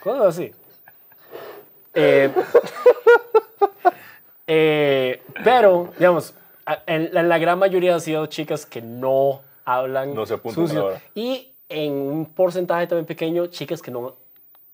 Cosas 0.00 0.26
así. 0.26 0.52
Eh, 1.94 2.30
eh, 4.46 5.22
pero, 5.42 5.92
digamos, 5.98 6.32
en, 6.86 7.16
en 7.16 7.28
la 7.28 7.38
gran 7.38 7.58
mayoría 7.58 7.94
han 7.94 8.00
sido 8.00 8.26
chicas 8.26 8.66
que 8.66 8.82
no 8.82 9.40
hablan 9.64 10.14
No 10.14 10.26
se 10.26 10.34
apuntan 10.34 10.66
sucio. 10.68 11.00
Y 11.14 11.48
en 11.68 11.92
un 11.92 12.26
porcentaje 12.26 12.86
también 12.86 13.06
pequeño, 13.06 13.46
chicas 13.48 13.82
que 13.82 13.90
no 13.90 14.14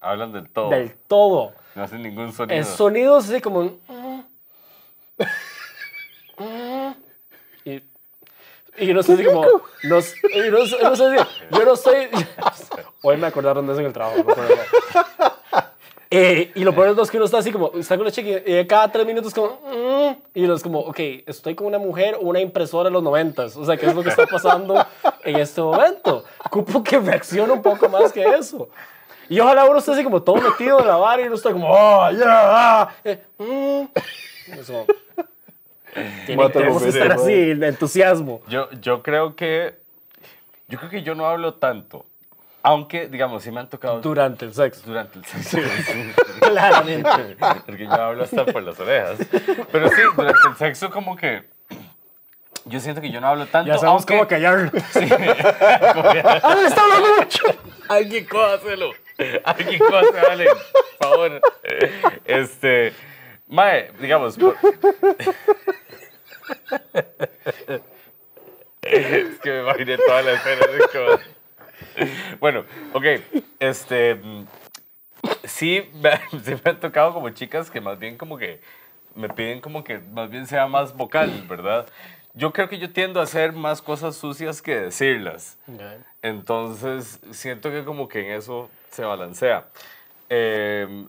Hablan 0.01 0.33
del 0.33 0.49
todo. 0.49 0.71
Del 0.71 0.93
todo. 1.07 1.53
No 1.75 1.85
hacen 1.85 2.03
ningún 2.03 2.33
sonido. 2.33 2.59
El 2.59 2.65
sonido 2.65 3.19
es 3.19 3.31
así 3.31 3.41
como 3.41 3.61
un... 3.61 3.79
Y, 7.65 7.75
y 8.79 8.87
yo 8.87 8.95
no 8.95 9.03
sé 9.03 9.13
así 9.13 9.25
como... 9.25 9.43
No, 9.45 9.59
y 9.85 9.91
no, 9.93 10.01
sé- 10.67 10.83
no 10.83 10.97
sé 10.97 11.17
si- 11.17 11.57
yo 11.57 11.65
no 11.65 11.77
soy... 11.77 12.09
Hoy 13.03 13.17
me 13.17 13.27
acordaron 13.29 13.67
de 13.67 13.73
eso 13.73 13.81
en 13.81 13.87
el 13.87 13.93
trabajo. 13.93 14.17
me 14.25 14.33
acuerdo. 14.33 14.55
Eh, 16.15 16.53
y 16.55 16.65
lo 16.65 16.75
peor 16.75 16.97
es 17.01 17.11
que 17.11 17.17
uno 17.17 17.25
está 17.27 17.39
así 17.39 17.51
como... 17.51 17.73
Está 17.75 17.97
con 17.97 18.05
la 18.05 18.13
chica 18.13 18.29
y 18.47 18.59
y 18.59 18.67
cada 18.67 18.93
tres 18.93 19.07
minutos 19.07 19.33
como... 19.33 19.59
"Mm", 19.67 20.17
y 20.35 20.45
uno 20.45 20.55
es 20.55 20.63
como... 20.63 20.81
Ok, 20.81 20.99
estoy 21.27 21.55
con 21.55 21.67
una 21.69 21.79
mujer 21.79 22.17
o 22.17 22.21
una 22.21 22.41
impresora 22.41 22.89
de 22.89 22.93
los 22.93 23.03
noventas. 23.03 23.57
O 23.57 23.65
sea, 23.65 23.77
¿qué 23.77 23.87
es 23.87 23.95
lo 23.95 24.03
que 24.03 24.11
está 24.11 24.27
pasando 24.27 24.85
en 25.25 25.37
este 25.37 25.61
momento? 25.63 26.25
Ocupo 26.45 26.83
que 26.85 26.99
reaccione 26.99 27.53
un 27.53 27.63
poco 27.63 27.89
más 27.89 28.13
que 28.13 28.23
eso. 28.23 28.69
Y 29.29 29.41
ojalá 29.41 29.65
uno 29.65 29.79
esté 29.79 29.93
así 29.93 30.05
como 30.05 30.23
todo 30.23 30.37
metido 30.37 30.81
en 30.81 30.87
la 30.87 30.97
vara 30.97 31.23
y 31.23 31.27
uno 31.27 31.37
está 31.37 31.51
como, 31.53 31.69
oh, 31.71 32.11
ya, 32.11 32.25
ah", 32.29 32.95
eh, 33.05 33.23
mm. 33.39 33.83
Eso. 34.59 34.85
Tiene, 36.27 36.49
tenemos 36.51 36.83
que 36.83 36.89
estar 36.89 37.13
así, 37.13 37.55
de 37.55 37.69
entusiasmo. 37.69 38.43
Yo, 38.49 38.71
yo 38.81 39.03
creo 39.03 39.37
que. 39.37 39.75
Yo 40.69 40.79
creo 40.79 40.91
que 40.91 41.03
yo 41.03 41.15
no 41.15 41.27
hablo 41.27 41.55
tanto. 41.55 42.05
Aunque, 42.65 43.09
digamos, 43.09 43.43
sí 43.43 43.51
me 43.51 43.59
han 43.61 43.69
tocado 43.69 44.01
Durante 44.01 44.45
el 44.45 44.55
sexo. 44.55 44.83
durante 44.85 45.19
el 45.19 45.25
sexo. 45.25 45.59
Claramente. 46.41 47.37
Porque 47.67 47.85
yo 47.85 47.93
hablo 47.93 48.23
hasta 48.25 48.45
por 48.47 48.63
las 48.63 48.79
orejas. 48.79 49.19
Pero 49.73 49.89
sí, 49.89 50.01
durante 50.17 50.49
el 50.49 50.57
sexo, 50.57 50.91
como 50.91 51.17
que. 51.17 51.43
Yo 52.65 52.79
siento 52.79 53.01
que 53.01 53.11
yo 53.11 53.21
no 53.21 53.27
hablo 53.27 53.47
tanto. 53.47 53.67
Ya 53.69 53.79
sabemos 53.79 54.03
aunque- 54.03 54.15
cómo 54.15 54.29
callarlo. 54.29 54.71
¡Ah, 54.95 56.55
le 56.55 56.67
está 56.69 56.83
hablando 56.83 57.17
mucho! 57.19 57.43
Alguien 57.89 58.25
cóselo. 58.27 58.93
Alguien 59.45 59.79
cóselo, 59.81 60.29
Ale, 60.31 60.45
por 60.47 61.09
favor. 61.09 61.41
Este. 62.25 62.93
Mae, 63.49 63.91
digamos. 64.01 64.39
por- 64.39 64.57
es 68.83 69.39
que 69.41 69.51
me 69.51 69.61
imaginé 69.63 69.97
toda 69.99 70.23
la 70.23 70.33
escena. 70.33 70.65
es 70.79 70.87
como- 70.93 71.19
Bueno, 72.41 72.65
ok. 72.93 73.05
Este. 73.59 74.21
Sí 75.45 75.89
me, 75.95 76.11
sí 76.45 76.55
me 76.65 76.71
han 76.71 76.81
tocado 76.81 77.13
como 77.13 77.31
chicas 77.31 77.71
que 77.71 77.81
más 77.81 77.99
bien 77.99 78.17
como 78.17 78.39
que 78.39 78.61
me 79.15 79.29
piden 79.29 79.61
como 79.61 79.85
que 79.85 79.99
más 79.99 80.31
bien 80.31 80.47
sea 80.47 80.67
más 80.67 80.97
vocal, 80.97 81.45
¿verdad? 81.49 81.87
Yo 82.35 82.53
creo 82.53 82.69
que 82.69 82.79
yo 82.79 82.91
tiendo 82.93 83.21
a 83.21 83.25
hacer 83.25 83.53
más 83.53 83.83
cosas 83.83 84.17
sucias 84.17 84.63
que 84.63 84.75
decirlas. 84.75 85.59
Entonces, 86.23 87.21
siento 87.31 87.71
que 87.71 87.85
como 87.85 88.09
que 88.09 88.21
en 88.21 88.33
eso 88.39 88.71
se 88.91 89.05
balancea. 89.05 89.67
Eh, 90.31 91.07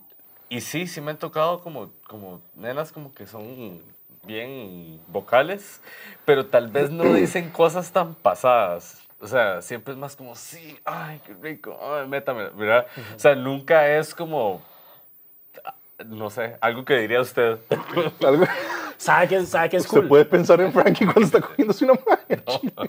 y 0.50 0.60
sí, 0.60 0.86
sí 0.86 1.00
me 1.00 1.12
han 1.12 1.18
tocado 1.18 1.62
como, 1.62 1.90
como 2.06 2.42
nenas 2.56 2.92
como 2.92 3.14
que 3.14 3.26
son 3.26 3.80
bien 4.26 5.00
vocales, 5.08 5.80
pero 6.24 6.46
tal 6.46 6.68
vez 6.68 6.90
no 6.90 7.14
dicen 7.14 7.50
cosas 7.50 7.90
tan 7.90 8.14
pasadas. 8.14 9.00
O 9.20 9.26
sea, 9.26 9.62
siempre 9.62 9.94
es 9.94 9.98
más 9.98 10.16
como, 10.16 10.34
sí, 10.36 10.78
ay, 10.84 11.20
qué 11.26 11.34
rico, 11.40 11.78
ay, 11.80 12.06
métame, 12.06 12.48
¿verdad? 12.50 12.86
O 13.16 13.18
sea, 13.18 13.34
nunca 13.34 13.88
es 13.88 14.14
como, 14.14 14.60
ah, 15.64 15.74
no 16.06 16.28
sé, 16.30 16.56
algo 16.60 16.84
que 16.84 16.98
diría 16.98 17.20
usted. 17.20 17.58
Algo- 18.20 18.46
¿Sabe 18.96 19.28
qué, 19.28 19.44
sabe 19.46 19.68
qué 19.70 19.76
es 19.78 19.84
Usted 19.86 19.98
cool? 20.00 20.08
puede 20.08 20.24
pensar 20.24 20.60
en 20.60 20.72
Frankie 20.72 21.04
cuando 21.04 21.22
está 21.22 21.40
cogiéndose 21.40 21.84
una 21.84 21.94
magia. 22.06 22.42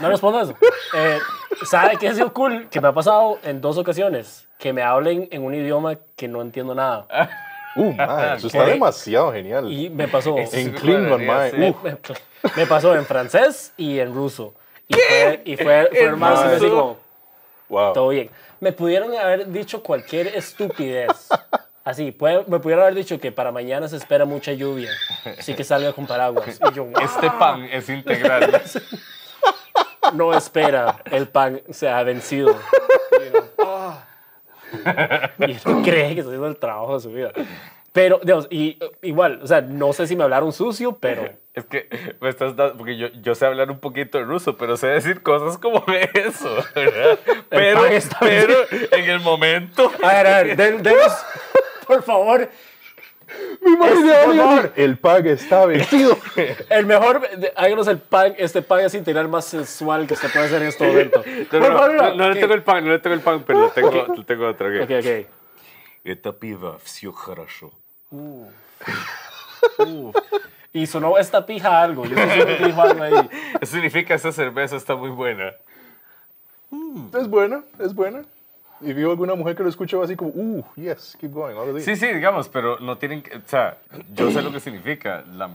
No 0.00 0.08
respondo 0.10 0.38
a 0.38 0.42
eso. 0.42 0.54
Eh, 0.94 1.18
¿Sabe 1.64 1.96
qué 1.96 2.08
ha 2.08 2.14
sido 2.14 2.32
cool? 2.32 2.68
Que 2.68 2.80
me 2.80 2.88
ha 2.88 2.92
pasado 2.92 3.38
en 3.42 3.60
dos 3.60 3.78
ocasiones. 3.78 4.46
Que 4.58 4.72
me 4.72 4.82
hablen 4.82 5.26
en 5.32 5.42
un 5.42 5.54
idioma 5.54 5.96
que 6.14 6.28
no 6.28 6.42
entiendo 6.42 6.74
nada. 6.74 7.06
Uh, 7.74 7.90
mae, 7.94 8.36
eso 8.36 8.48
está 8.48 8.66
¿Qué? 8.66 8.72
demasiado 8.72 9.32
genial. 9.32 9.72
Y 9.72 9.88
me 9.88 10.06
pasó... 10.06 10.36
En 10.36 10.74
Klingon, 10.74 11.24
mae. 11.24 11.52
me, 11.54 11.74
me 12.54 12.66
pasó 12.66 12.94
en 12.94 13.06
francés 13.06 13.72
y 13.78 13.98
en 13.98 14.12
ruso. 14.12 14.52
Y 14.92 15.00
fue, 15.08 15.42
y 15.44 15.56
fue, 15.56 15.88
fue 15.90 16.04
¿En 16.04 16.18
más 16.18 16.42
ruso? 16.42 16.54
así 16.56 16.68
como, 16.68 16.96
wow. 17.68 17.92
todo 17.92 18.08
bien. 18.08 18.30
Me 18.60 18.72
pudieron 18.72 19.14
haber 19.16 19.46
dicho 19.48 19.82
cualquier 19.82 20.28
estupidez. 20.28 21.28
Así, 21.84 22.12
puede- 22.12 22.44
me 22.46 22.60
pudieron 22.60 22.82
haber 22.84 22.94
dicho 22.94 23.18
que 23.18 23.32
para 23.32 23.50
mañana 23.50 23.88
se 23.88 23.96
espera 23.96 24.24
mucha 24.24 24.52
lluvia. 24.52 24.90
Así 25.38 25.54
que 25.54 25.64
salga 25.64 25.92
con 25.92 26.06
paraguas. 26.06 26.60
Y 26.70 26.74
yo, 26.74 26.86
Este 27.02 27.28
pan 27.30 27.64
es 27.64 27.88
integral. 27.88 28.62
no 30.14 30.32
espera 30.34 31.02
el 31.10 31.26
pan 31.28 31.60
se 31.70 31.88
ha 31.88 32.02
vencido. 32.04 32.56
Y 33.24 33.28
uno, 33.36 33.44
"Ah". 33.58 34.04
Y 35.38 35.56
uno 35.68 35.82
cree 35.82 36.14
que 36.14 36.20
está 36.20 36.30
haciendo 36.30 36.46
el 36.46 36.56
trabajo 36.56 36.94
de 36.94 37.00
su 37.00 37.10
vida. 37.10 37.32
Pero, 37.93 38.19
Dios, 38.23 38.47
y 38.51 38.77
uh, 38.83 38.89
igual, 39.01 39.39
o 39.41 39.47
sea, 39.47 39.61
no 39.61 39.91
sé 39.91 40.05
si 40.05 40.15
me 40.15 40.23
hablaron 40.23 40.53
sucio, 40.53 40.97
pero 40.99 41.29
Es 41.55 41.65
que 41.65 41.87
me 42.21 42.29
estás 42.29 42.55
dando, 42.55 42.77
porque 42.77 42.95
yo, 42.95 43.07
yo 43.23 43.33
sé 43.33 43.45
hablar 43.47 43.71
un 43.71 43.79
poquito 43.79 44.19
de 44.19 44.23
ruso, 44.25 44.55
pero 44.55 44.77
sé 44.77 44.87
decir 44.87 45.23
cosas 45.23 45.57
como 45.57 45.83
eso, 46.13 46.55
¿verdad? 46.75 47.17
Pero, 47.49 47.81
pan 47.81 47.93
está 47.93 48.17
pero 48.19 48.53
en 48.91 49.09
el 49.09 49.19
momento, 49.21 49.91
A 50.03 50.13
ver, 50.13 50.27
a 50.27 50.43
ver, 50.43 50.55
den- 50.55 50.83
denos, 50.83 51.11
por 51.87 52.03
favor, 52.03 52.47
Me 53.61 53.71
imaginé 53.71 54.11
Es- 54.11 54.15
a 54.17 54.21
por 54.21 54.29
alguien 54.29 54.45
favor. 54.45 54.59
así, 54.71 54.81
El 54.83 54.97
pack 54.99 55.25
está 55.25 55.65
vestido. 55.65 56.17
el 56.69 56.85
mejor, 56.85 57.27
de- 57.31 57.51
háganos 57.55 57.87
el 57.87 57.97
pan, 57.97 58.35
este 58.37 58.61
pan 58.61 58.81
es 58.81 58.93
integral 58.93 59.27
más 59.27 59.45
sensual 59.45 60.05
que 60.05 60.15
se 60.15 60.29
puede 60.29 60.45
hacer 60.45 60.61
en 60.61 60.67
este 60.67 60.85
momento. 60.87 61.23
no, 61.25 61.45
Por 61.49 61.59
no, 61.71 61.77
favor, 61.79 61.93
no, 61.95 62.13
no 62.13 62.27
le 62.29 62.35
¿qué? 62.35 62.41
tengo 62.41 62.53
el 62.53 62.63
pan, 62.63 62.85
no 62.85 62.91
le 62.91 62.99
tengo 62.99 63.15
el 63.15 63.21
pan, 63.21 63.43
pero 63.45 63.65
le 63.65 63.69
tengo, 63.71 64.13
le 64.15 64.23
tengo 64.23 64.47
otro. 64.47 64.67
ok. 64.67 64.83
Ok, 64.83 64.91
ok. 64.99 65.27
Это 66.05 66.31
пиво, 66.31 66.77
все 66.85 67.11
хорошо. 67.11 67.69
Y 70.72 70.86
sonó 70.86 71.18
esta 71.18 71.44
pija 71.44 71.82
algo, 71.82 72.04
yo 72.06 72.16
dijo 72.66 72.82
algo 72.82 73.02
ahí. 73.02 73.30
Eso 73.60 73.72
significa 73.72 74.14
esa 74.14 74.32
cerveza 74.32 74.76
está 74.76 74.96
muy 74.96 75.10
buena. 75.10 75.52
Es 77.18 77.28
buena, 77.28 77.62
es 77.78 77.94
buena. 77.94 78.24
Y 78.80 78.92
vio 78.94 79.10
alguna 79.10 79.34
mujer 79.34 79.54
que 79.54 79.62
lo 79.62 79.68
escuchaba 79.68 80.04
así 80.04 80.16
como, 80.16 80.30
uh, 80.34 80.64
yes, 80.76 81.16
keep 81.20 81.30
going. 81.30 81.56
algo 81.56 81.76
así. 81.76 81.84
Sí, 81.84 81.96
sí, 81.96 82.12
digamos, 82.12 82.48
pero 82.48 82.80
no 82.80 82.98
tienen 82.98 83.22
que, 83.22 83.36
o 83.36 83.42
sea, 83.46 83.76
yo 84.14 84.30
sé 84.30 84.42
lo 84.42 84.50
que 84.50 84.60
significa. 84.60 85.22
La 85.34 85.50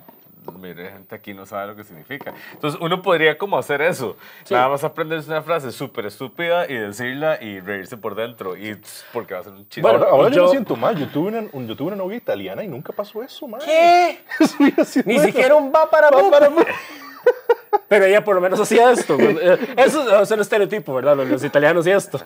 de 0.47 0.89
gente 0.91 1.15
aquí 1.15 1.33
no 1.33 1.45
sabe 1.45 1.67
lo 1.67 1.75
que 1.75 1.83
significa. 1.83 2.33
Entonces, 2.53 2.79
uno 2.81 3.01
podría 3.01 3.37
como 3.37 3.57
hacer 3.57 3.81
eso. 3.81 4.17
Nada 4.49 4.69
más 4.69 4.83
aprenderse 4.83 5.29
una 5.29 5.41
frase 5.41 5.71
súper 5.71 6.05
estúpida 6.07 6.65
y 6.69 6.73
decirla 6.75 7.37
y 7.41 7.59
reírse 7.59 7.97
por 7.97 8.15
dentro. 8.15 8.55
Y 8.57 8.77
porque 9.13 9.33
va 9.33 9.41
a 9.41 9.43
ser 9.43 9.53
un 9.53 9.63
chiste. 9.69 9.81
Bueno, 9.81 10.03
Ahora, 10.05 10.29
yo, 10.29 10.41
me 10.43 10.47
yo- 10.47 10.49
siento 10.49 10.75
mal. 10.75 10.95
Yo 10.97 11.07
tuve, 11.09 11.29
una, 11.29 11.47
un- 11.51 11.67
yo 11.67 11.75
tuve 11.75 11.87
una 11.87 11.95
novia 11.97 12.17
italiana 12.17 12.63
y 12.63 12.67
nunca 12.67 12.91
pasó 12.93 13.21
eso, 13.23 13.47
man. 13.47 13.61
¿Qué? 13.63 14.19
Ni 15.05 15.15
eso. 15.15 15.25
siquiera 15.25 15.55
un 15.55 15.71
va 15.73 15.89
para 15.89 16.09
Va 16.09 16.29
para. 16.29 16.49
Pero 17.89 18.05
ella 18.05 18.23
por 18.23 18.35
lo 18.35 18.41
menos 18.41 18.59
hacía 18.59 18.91
esto. 18.91 19.17
Eh, 19.19 19.57
Eso 19.77 20.21
es 20.21 20.31
un 20.31 20.39
estereotipo, 20.41 20.93
¿verdad? 20.93 21.15
Los, 21.15 21.27
los 21.29 21.43
italianos 21.43 21.85
y 21.87 21.91
esto. 21.91 22.19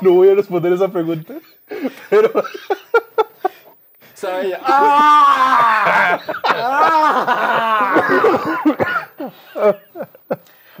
No 0.00 0.12
voy 0.12 0.28
a 0.30 0.34
responder 0.34 0.72
esa 0.72 0.88
pregunta. 0.88 1.34
Pero 2.10 2.30
O 4.16 4.18
sea, 4.18 4.40
ella, 4.40 4.58
¡ah! 4.64 6.18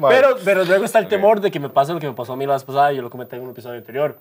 Pero, 0.08 0.38
pero 0.42 0.64
luego 0.64 0.86
está 0.86 1.00
el 1.00 1.08
temor 1.08 1.42
de 1.42 1.50
que 1.50 1.60
me 1.60 1.68
pase 1.68 1.92
lo 1.92 2.00
que 2.00 2.06
me 2.06 2.14
pasó 2.14 2.32
a 2.32 2.36
mí 2.36 2.46
la 2.46 2.54
vez 2.54 2.64
pasada, 2.64 2.92
yo 2.92 3.02
lo 3.02 3.10
comenté 3.10 3.36
en 3.36 3.42
un 3.42 3.50
episodio 3.50 3.76
anterior, 3.76 4.18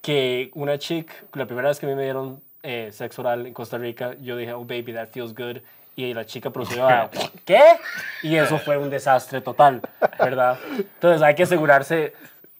que 0.00 0.50
una 0.54 0.78
chica, 0.78 1.12
la 1.34 1.44
primera 1.44 1.68
vez 1.68 1.78
que 1.78 1.84
a 1.84 1.90
mí 1.90 1.94
me 1.94 2.04
dieron 2.04 2.40
eh, 2.62 2.88
sexo 2.92 3.20
oral 3.20 3.46
en 3.46 3.52
Costa 3.52 3.76
Rica, 3.76 4.14
yo 4.22 4.38
dije, 4.38 4.54
oh 4.54 4.64
baby, 4.64 4.94
that 4.94 5.08
feels 5.08 5.34
good, 5.34 5.58
y 5.94 6.14
la 6.14 6.24
chica 6.24 6.48
procedió 6.48 6.88
a, 6.88 7.10
¿qué? 7.44 7.60
Y 8.22 8.36
eso 8.36 8.58
fue 8.58 8.78
un 8.78 8.88
desastre 8.88 9.42
total, 9.42 9.82
¿verdad? 10.18 10.58
Entonces 10.78 11.20
hay 11.20 11.34
que 11.34 11.42
asegurarse, 11.42 12.14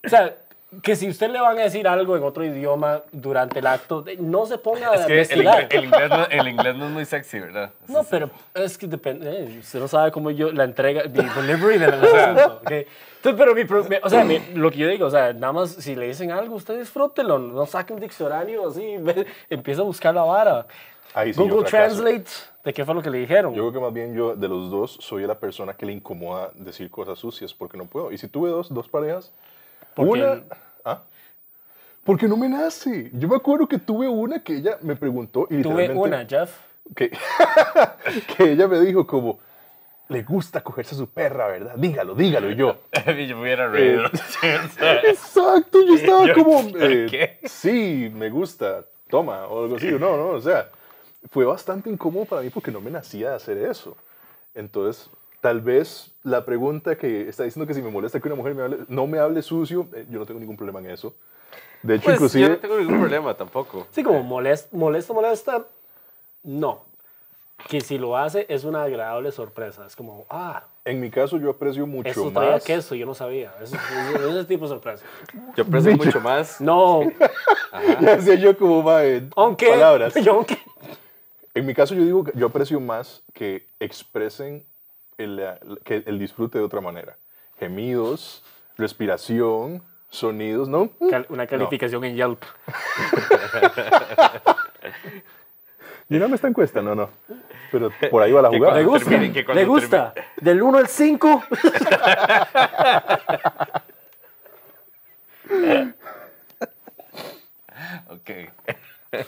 o 0.04 0.08
sea, 0.10 0.34
que 0.82 0.94
si 0.94 1.08
usted 1.08 1.30
le 1.30 1.40
van 1.40 1.58
a 1.58 1.62
decir 1.62 1.88
algo 1.88 2.16
en 2.16 2.22
otro 2.22 2.44
idioma 2.44 3.02
durante 3.10 3.58
el 3.58 3.66
acto, 3.66 4.04
no 4.20 4.46
se 4.46 4.56
ponga 4.58 4.94
es 4.94 5.00
a 5.00 5.06
que 5.06 5.20
el, 5.22 5.48
el 5.70 5.84
inglés 5.84 6.10
no, 6.10 6.24
el 6.26 6.48
inglés 6.48 6.76
no 6.76 6.86
es 6.86 6.90
muy 6.92 7.04
sexy, 7.04 7.40
¿verdad? 7.40 7.70
No, 7.88 8.04
pero 8.04 8.30
es 8.54 8.78
que 8.78 8.86
depende. 8.86 9.28
eh, 9.30 9.58
usted 9.60 9.80
no 9.80 9.88
sabe 9.88 10.12
cómo 10.12 10.30
yo 10.30 10.52
la 10.52 10.64
entrega, 10.64 11.02
mi 11.04 11.10
delivery 11.34 11.78
del 11.78 11.94
asunto. 11.94 12.60
¿ok? 12.62 12.70
Entonces, 12.70 13.34
pero 13.36 13.54
mi, 13.54 13.62
o 14.02 14.08
sea, 14.10 14.24
mi- 14.24 14.40
lo 14.54 14.70
que 14.70 14.78
yo 14.78 14.88
digo, 14.88 15.06
o 15.06 15.10
sea, 15.10 15.32
nada 15.32 15.52
más 15.52 15.70
si 15.72 15.96
le 15.96 16.06
dicen 16.06 16.30
algo, 16.30 16.54
usted 16.54 16.78
disfrútelo, 16.78 17.38
no 17.38 17.66
saque 17.66 17.92
un 17.92 18.00
diccionario 18.00 18.68
así, 18.68 18.96
ve- 18.98 19.26
empieza 19.50 19.82
a 19.82 19.84
buscar 19.84 20.14
la 20.14 20.22
vara. 20.22 20.66
ahí 21.14 21.34
sí 21.34 21.40
Google. 21.42 21.68
Translate, 21.68 22.30
¿de 22.64 22.72
qué 22.72 22.84
fue 22.84 22.94
lo 22.94 23.02
que 23.02 23.10
le 23.10 23.18
dijeron? 23.18 23.52
Yo 23.54 23.62
creo 23.64 23.72
que 23.72 23.80
más 23.80 23.92
bien 23.92 24.14
yo, 24.14 24.36
de 24.36 24.48
los 24.48 24.70
dos, 24.70 24.98
soy 25.00 25.26
la 25.26 25.34
persona 25.38 25.74
que 25.74 25.84
le 25.84 25.92
incomoda 25.92 26.50
decir 26.54 26.88
cosas 26.90 27.18
sucias 27.18 27.52
porque 27.52 27.76
no 27.76 27.86
puedo. 27.86 28.12
Y 28.12 28.18
si 28.18 28.28
tuve 28.28 28.50
dos, 28.50 28.72
dos 28.72 28.88
parejas, 28.88 29.32
Porque 29.94 30.22
una... 30.22 30.42
¿Ah? 30.84 31.02
Porque 32.04 32.28
no 32.28 32.36
me 32.36 32.48
nace. 32.48 33.10
Yo 33.14 33.28
me 33.28 33.36
acuerdo 33.36 33.68
que 33.68 33.78
tuve 33.78 34.08
una 34.08 34.42
que 34.42 34.56
ella 34.56 34.78
me 34.82 34.96
preguntó 34.96 35.46
y 35.50 35.62
Tuve 35.62 35.90
una, 35.90 36.24
Jeff. 36.26 36.50
Que, 36.96 37.10
que 38.36 38.52
ella 38.52 38.66
me 38.66 38.80
dijo 38.80 39.06
como, 39.06 39.38
le 40.10 40.24
gusta 40.24 40.60
cogerse 40.60 40.96
a 40.96 40.98
su 40.98 41.06
perra, 41.06 41.46
¿verdad? 41.46 41.74
Dígalo, 41.76 42.14
dígalo. 42.14 42.50
Y 42.50 42.56
yo, 42.56 42.78
yo 43.06 43.36
me 43.36 43.42
hubiera 43.42 43.68
reído. 43.68 44.06
exacto, 45.02 45.78
yo 45.86 45.94
estaba 45.94 46.26
Yo, 46.26 46.34
como, 46.34 46.72
¿por 46.72 46.82
eh, 46.82 47.06
qué? 47.08 47.38
sí, 47.48 48.10
me 48.12 48.28
gusta, 48.28 48.84
toma, 49.08 49.46
o 49.46 49.62
algo 49.62 49.76
así. 49.76 49.86
No, 49.92 50.16
no, 50.16 50.30
o 50.30 50.40
sea, 50.40 50.68
fue 51.30 51.44
bastante 51.44 51.88
incómodo 51.90 52.24
para 52.24 52.42
mí 52.42 52.50
porque 52.50 52.72
no 52.72 52.80
me 52.80 52.90
nacía 52.90 53.30
de 53.30 53.36
hacer 53.36 53.58
eso. 53.58 53.96
Entonces, 54.54 55.08
tal 55.40 55.60
vez 55.60 56.10
la 56.22 56.44
pregunta 56.44 56.96
que 56.96 57.28
está 57.28 57.44
diciendo 57.44 57.66
que 57.66 57.74
si 57.74 57.82
me 57.82 57.90
molesta 57.90 58.20
que 58.20 58.28
una 58.28 58.36
mujer 58.36 58.54
me 58.54 58.62
hable- 58.62 58.84
no 58.88 59.06
me 59.06 59.18
hable 59.18 59.42
sucio, 59.42 59.86
eh, 59.94 60.06
yo 60.10 60.18
no 60.18 60.26
tengo 60.26 60.40
ningún 60.40 60.56
problema 60.56 60.80
en 60.80 60.90
eso. 60.90 61.14
De 61.82 61.94
hecho, 61.94 62.04
Pues 62.04 62.14
inclusive... 62.16 62.42
yo 62.42 62.48
no 62.50 62.58
tengo 62.58 62.78
ningún 62.78 63.00
problema 63.00 63.34
tampoco. 63.34 63.86
Sí, 63.92 64.02
como 64.02 64.22
molesta, 64.22 64.68
molesta, 64.76 65.12
molesta, 65.14 65.64
no. 66.44 66.82
Que 67.68 67.80
si 67.82 67.98
lo 67.98 68.16
hace 68.16 68.46
es 68.48 68.64
una 68.64 68.84
agradable 68.84 69.32
sorpresa. 69.32 69.84
Es 69.86 69.94
como, 69.94 70.24
ah, 70.30 70.62
En 70.84 70.98
mi 70.98 71.10
caso, 71.10 71.36
yo 71.38 71.50
aprecio 71.50 71.86
mucho 71.86 72.08
eso 72.08 72.30
traía 72.32 72.52
más. 72.52 72.64
queso, 72.64 72.94
yo 72.94 73.04
no 73.04 73.14
sabía. 73.14 73.52
Eso- 73.62 73.76
ese, 73.76 74.30
ese 74.30 74.44
tipo 74.46 74.64
de 74.64 74.70
sorpresa. 74.70 75.04
Yo 75.56 75.64
aprecio 75.64 75.94
mucho 75.96 76.20
más. 76.20 76.58
No, 76.60 77.02
Ya 78.00 78.16
decía 78.16 78.34
yo 78.36 78.56
como 78.56 78.82
va 78.82 79.04
en 79.04 79.30
aunque, 79.36 79.68
palabras. 79.68 80.14
yo 80.24 80.32
aunque, 80.34 80.58
En 81.54 81.66
mi 81.66 81.74
caso, 81.74 81.94
yo 81.94 82.02
digo 82.04 82.24
que 82.24 82.32
yo 82.34 82.46
aprecio 82.46 82.80
más 82.80 83.20
que 83.34 83.62
expresen 83.78 84.62
el, 85.24 85.58
que 85.84 86.02
el 86.06 86.18
disfrute 86.18 86.58
de 86.58 86.64
otra 86.64 86.80
manera. 86.80 87.16
Gemidos, 87.58 88.42
respiración, 88.78 89.82
sonidos, 90.10 90.68
¿no? 90.68 90.90
cal- 91.10 91.26
una 91.28 91.46
calificación 91.46 92.04
en 92.04 92.16
Yelp. 92.16 92.42
Llename 96.08 96.34
esta 96.34 96.48
encuesta, 96.48 96.82
no, 96.82 96.94
no. 96.96 97.08
Pero 97.70 97.90
por 98.10 98.22
ahí 98.22 98.32
va 98.32 98.42
la 98.42 98.48
jugada. 98.48 98.76
¿Le 98.76 98.84
gusta? 98.84 99.08
termine, 99.10 99.44
¿Le 99.54 99.64
gusta? 99.64 100.12
Del 100.40 100.60
1 100.62 100.78
al 100.78 100.88
5. 100.88 101.44
Ok. 108.08 108.30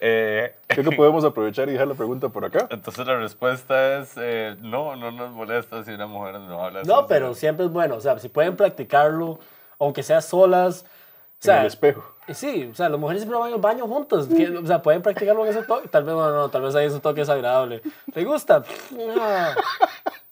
Eh, 0.00 0.47
Creo 0.80 0.90
que 0.90 0.96
podemos 0.96 1.24
aprovechar 1.24 1.68
y 1.68 1.72
dejar 1.72 1.88
la 1.88 1.94
pregunta 1.94 2.28
por 2.28 2.44
acá. 2.44 2.66
entonces 2.70 3.06
la 3.06 3.18
respuesta 3.18 3.98
es 3.98 4.12
eh, 4.16 4.56
no, 4.60 4.94
no 4.96 5.10
nos 5.10 5.30
molesta 5.32 5.82
si 5.82 5.92
una 5.92 6.06
mujer 6.06 6.38
no 6.40 6.64
habla 6.64 6.82
No, 6.84 7.06
pero 7.06 7.34
siempre 7.34 7.66
es 7.66 7.72
bueno. 7.72 7.96
O 7.96 8.00
sea, 8.00 8.18
si 8.18 8.28
pueden 8.28 8.56
practicarlo, 8.56 9.38
aunque 9.78 10.02
sea 10.02 10.20
solas. 10.20 10.82
O 10.82 10.86
en 10.86 11.40
sea, 11.40 11.60
el 11.62 11.66
espejo. 11.66 12.04
Sí, 12.32 12.68
o 12.70 12.74
sea, 12.74 12.88
las 12.88 13.00
mujeres 13.00 13.22
siempre 13.22 13.38
van 13.40 13.52
al 13.52 13.58
baño 13.58 13.86
juntas. 13.88 14.26
que, 14.26 14.48
o 14.50 14.66
sea, 14.66 14.82
pueden 14.82 15.02
practicarlo 15.02 15.44
en 15.44 15.50
ese 15.50 15.62
toque. 15.62 15.88
Tal 15.88 16.04
vez 16.04 16.14
no, 16.14 16.30
no, 16.30 16.48
tal 16.50 16.62
vez 16.62 16.74
ahí 16.74 16.86
ese 16.86 17.00
toque 17.00 17.22
es 17.22 17.28
agradable. 17.28 17.82
¿Le 18.14 18.24
gusta? 18.24 18.62
No. 18.90 19.14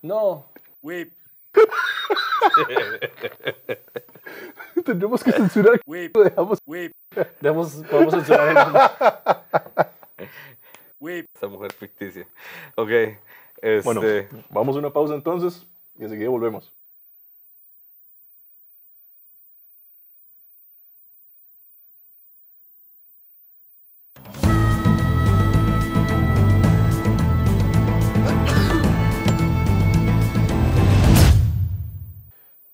No. 0.03 0.45
Whip, 0.83 1.11
Tendremos 4.85 5.25
que 5.25 5.33
censurar. 5.33 5.81
whip, 5.87 6.17
dejamos. 6.17 6.61
whip, 6.65 6.93
Debemos, 7.41 7.83
podemos 7.91 8.15
censurar 8.15 8.49
el 8.51 8.57
whip. 11.01 11.27
Esa 11.35 11.49
mujer 11.49 11.73
ficticia. 11.73 12.27
Ok. 12.77 12.91
Este, 13.63 13.83
Bueno, 13.83 14.03
vamos 14.51 14.77
a 14.77 14.79
una 14.79 14.91
pausa 14.91 15.15
entonces 15.15 15.67
y 15.99 16.05
enseguida 16.05 16.29
volvemos. 16.29 16.73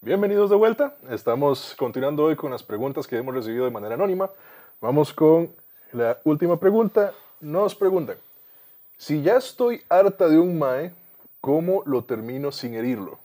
Bienvenidos 0.05 0.51
de 0.51 0.57
vuelta. 0.57 0.95
Estamos 1.11 1.75
continuando 1.79 2.25
hoy 2.25 2.37
con 2.37 2.51
las 2.51 2.63
preguntas 2.63 3.07
que 3.07 3.17
hemos 3.17 3.35
recibido 3.35 3.65
de 3.65 3.71
manera 3.71 3.95
anónima. 3.95 4.29
Vamos 4.81 5.13
con 5.13 5.51
la 5.93 6.19
última 6.25 6.59
pregunta. 6.59 7.15
Nos 7.43 7.75
preguntan, 7.75 8.17
si 8.99 9.21
ya 9.21 9.37
estoy 9.37 9.83
harta 9.89 10.29
de 10.29 10.39
un 10.39 10.59
mae, 10.59 10.93
¿cómo 11.41 11.83
lo 11.87 12.03
termino 12.05 12.53
sin 12.53 12.75
herirlo? 12.75 13.19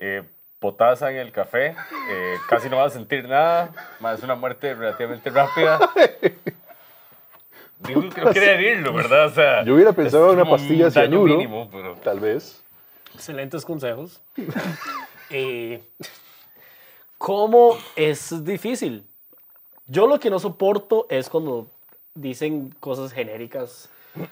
eh, 0.00 0.22
potasa 0.60 1.10
en 1.10 1.18
el 1.18 1.30
café, 1.30 1.76
eh, 2.10 2.36
casi 2.48 2.68
no 2.70 2.78
vas 2.78 2.92
a 2.92 2.96
sentir 2.96 3.28
nada, 3.28 3.70
más 4.00 4.18
es 4.18 4.24
una 4.24 4.34
muerte 4.34 4.74
relativamente 4.74 5.28
rápida. 5.30 5.78
Digo 7.80 8.08
que 8.08 8.20
no 8.22 8.32
quiere 8.32 8.54
herirlo, 8.54 8.92
¿verdad? 8.92 9.26
O 9.26 9.30
sea, 9.34 9.64
Yo 9.64 9.74
hubiera 9.74 9.92
pensado 9.92 10.32
en 10.32 10.40
una 10.40 10.48
pastilla 10.50 10.86
de 10.86 10.90
cianuro. 10.90 11.36
mínimo, 11.36 11.68
pero 11.70 11.94
Tal 11.96 12.18
vez. 12.18 12.60
Excelentes 13.14 13.64
consejos. 13.64 14.20
Eh, 15.30 15.82
¿Cómo 17.18 17.76
es 17.96 18.42
difícil? 18.46 19.04
Yo 19.86 20.06
lo 20.06 20.18
que 20.18 20.30
no 20.30 20.38
soporto 20.38 21.06
es 21.10 21.28
cuando 21.28 21.66
dicen 22.20 22.74
cosas 22.80 23.12
genéricas. 23.12 23.88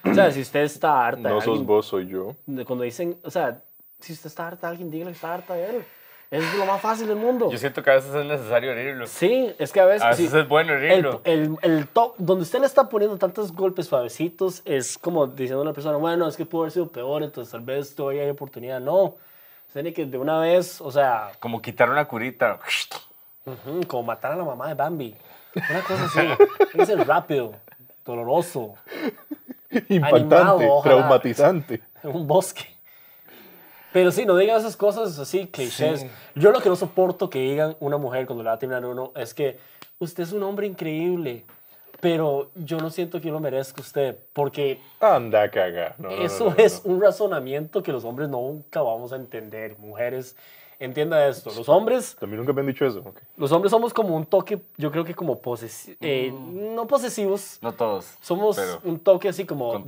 O 0.09 0.13
sea, 0.13 0.31
si 0.31 0.41
usted 0.41 0.61
está 0.61 1.05
harta. 1.07 1.21
de 1.27 1.29
No 1.33 1.39
sos 1.41 1.47
alguien- 1.49 1.65
vos, 1.67 1.85
soy 1.85 2.07
yo. 2.07 2.35
de 2.45 2.65
Cuando 2.65 2.83
dicen, 2.83 3.17
o 3.23 3.31
sea, 3.31 3.59
si 3.99 4.13
usted 4.13 4.27
está 4.27 4.47
harta 4.47 4.67
de 4.67 4.71
alguien, 4.71 4.91
dígale 4.91 5.11
que 5.11 5.15
está 5.15 5.33
harta 5.33 5.53
de 5.53 5.69
él. 5.77 5.85
Es 6.29 6.43
lo 6.55 6.65
más 6.65 6.81
fácil 6.81 7.07
del 7.07 7.15
mundo. 7.15 7.49
yo 7.49 7.57
siento 7.57 7.81
que 7.81 7.89
a 7.89 7.93
veces 7.93 8.13
es 8.13 8.25
necesario 8.25 8.73
herirlo. 8.73 9.07
Sí, 9.07 9.53
es 9.57 9.71
que 9.71 9.79
a 9.79 9.85
veces. 9.85 10.01
A 10.01 10.09
veces 10.09 10.29
sí, 10.29 10.37
es 10.37 10.47
bueno 10.47 10.73
el, 10.73 10.83
herirlo. 10.83 11.21
el, 11.23 11.55
el 11.61 11.87
to- 11.87 12.15
donde 12.17 12.43
usted 12.43 12.59
le 12.59 12.65
está 12.65 12.89
poniendo 12.89 13.17
tantos 13.17 13.53
golpes 13.53 13.85
suavecitos, 13.87 14.61
es 14.65 14.97
como 14.97 15.25
diciendo 15.27 15.59
a 15.59 15.61
una 15.61 15.71
persona, 15.73 15.95
bueno, 15.97 16.27
es 16.27 16.35
que 16.35 16.45
pudo 16.45 16.63
haber 16.63 16.73
sido 16.73 16.87
peor, 16.89 17.23
entonces 17.23 17.49
tal 17.53 17.61
vez 17.61 17.95
todavía 17.95 18.23
hay 18.23 18.29
oportunidad. 18.29 18.81
No. 18.81 19.03
Usted 19.67 19.81
tiene 19.83 19.93
que 19.93 20.05
de 20.05 20.17
una 20.17 20.37
vez, 20.39 20.81
o 20.81 20.91
sea, 20.91 21.31
Como 21.39 21.61
quitar 21.61 21.89
una 21.89 22.03
curita. 22.05 22.59
ujú, 23.45 23.87
como 23.87 24.03
matar 24.03 24.33
a 24.33 24.35
la 24.35 24.43
mamá 24.43 24.67
de 24.67 24.73
Bambi. 24.73 25.15
Una 25.69 25.81
cosa 25.81 26.03
así. 26.05 26.19
Tiene 26.71 26.71
que 26.73 26.85
ser 26.85 27.07
rápido, 27.07 27.53
doloroso, 28.11 28.75
Impactante, 29.89 30.35
Animado, 30.35 30.81
traumatizante. 30.81 31.81
en 32.03 32.15
un 32.15 32.25
bosque. 32.27 32.65
Pero 33.93 34.11
sí, 34.11 34.25
no 34.25 34.35
digan 34.37 34.59
esas 34.59 34.77
cosas 34.77 35.17
así, 35.17 35.47
clichés. 35.47 36.05
Yo 36.35 36.51
lo 36.51 36.61
que 36.61 36.69
no 36.69 36.75
soporto 36.75 37.29
que 37.29 37.39
digan 37.39 37.75
una 37.79 37.97
mujer 37.97 38.25
cuando 38.25 38.43
le 38.43 38.49
va 38.49 38.55
a 38.55 38.59
terminar 38.59 38.85
uno 38.85 39.11
es 39.15 39.33
que 39.33 39.59
usted 39.99 40.23
es 40.23 40.31
un 40.33 40.43
hombre 40.43 40.67
increíble, 40.67 41.45
pero 41.99 42.49
yo 42.55 42.77
no 42.77 42.89
siento 42.89 43.19
que 43.19 43.27
yo 43.27 43.33
lo 43.33 43.39
merezca 43.39 43.81
usted, 43.81 44.17
porque 44.33 44.79
Anda, 44.99 45.49
caga. 45.49 45.95
No, 45.97 46.09
eso 46.11 46.45
no, 46.45 46.49
no, 46.51 46.55
es 46.57 46.85
no. 46.85 46.93
un 46.93 47.01
razonamiento 47.01 47.81
que 47.83 47.91
los 47.91 48.03
hombres 48.05 48.29
nunca 48.29 48.81
vamos 48.81 49.11
a 49.13 49.15
entender. 49.15 49.75
Mujeres, 49.79 50.35
entienda 50.79 51.27
esto. 51.27 51.51
Los 51.55 51.67
hombres, 51.69 52.15
También 52.19 52.39
nunca 52.39 52.53
me 52.53 52.61
han 52.61 52.67
dicho 52.67 52.85
eso. 52.85 52.99
ok. 52.99 53.17
los 53.37 53.51
hombres 53.51 53.71
somos 53.71 53.93
como 53.93 54.15
un 54.15 54.25
toque, 54.25 54.59
yo 54.77 54.91
creo 54.91 55.03
que 55.03 55.15
como 55.15 55.39
posesivos, 55.39 55.97
no 56.01 56.85
posesivos, 56.87 57.57
No 57.61 57.73
todos. 57.73 58.05
somos 58.21 58.59
un 58.83 58.99
toque 58.99 59.29
así 59.29 59.45
como 59.45 59.79
de. 59.79 59.85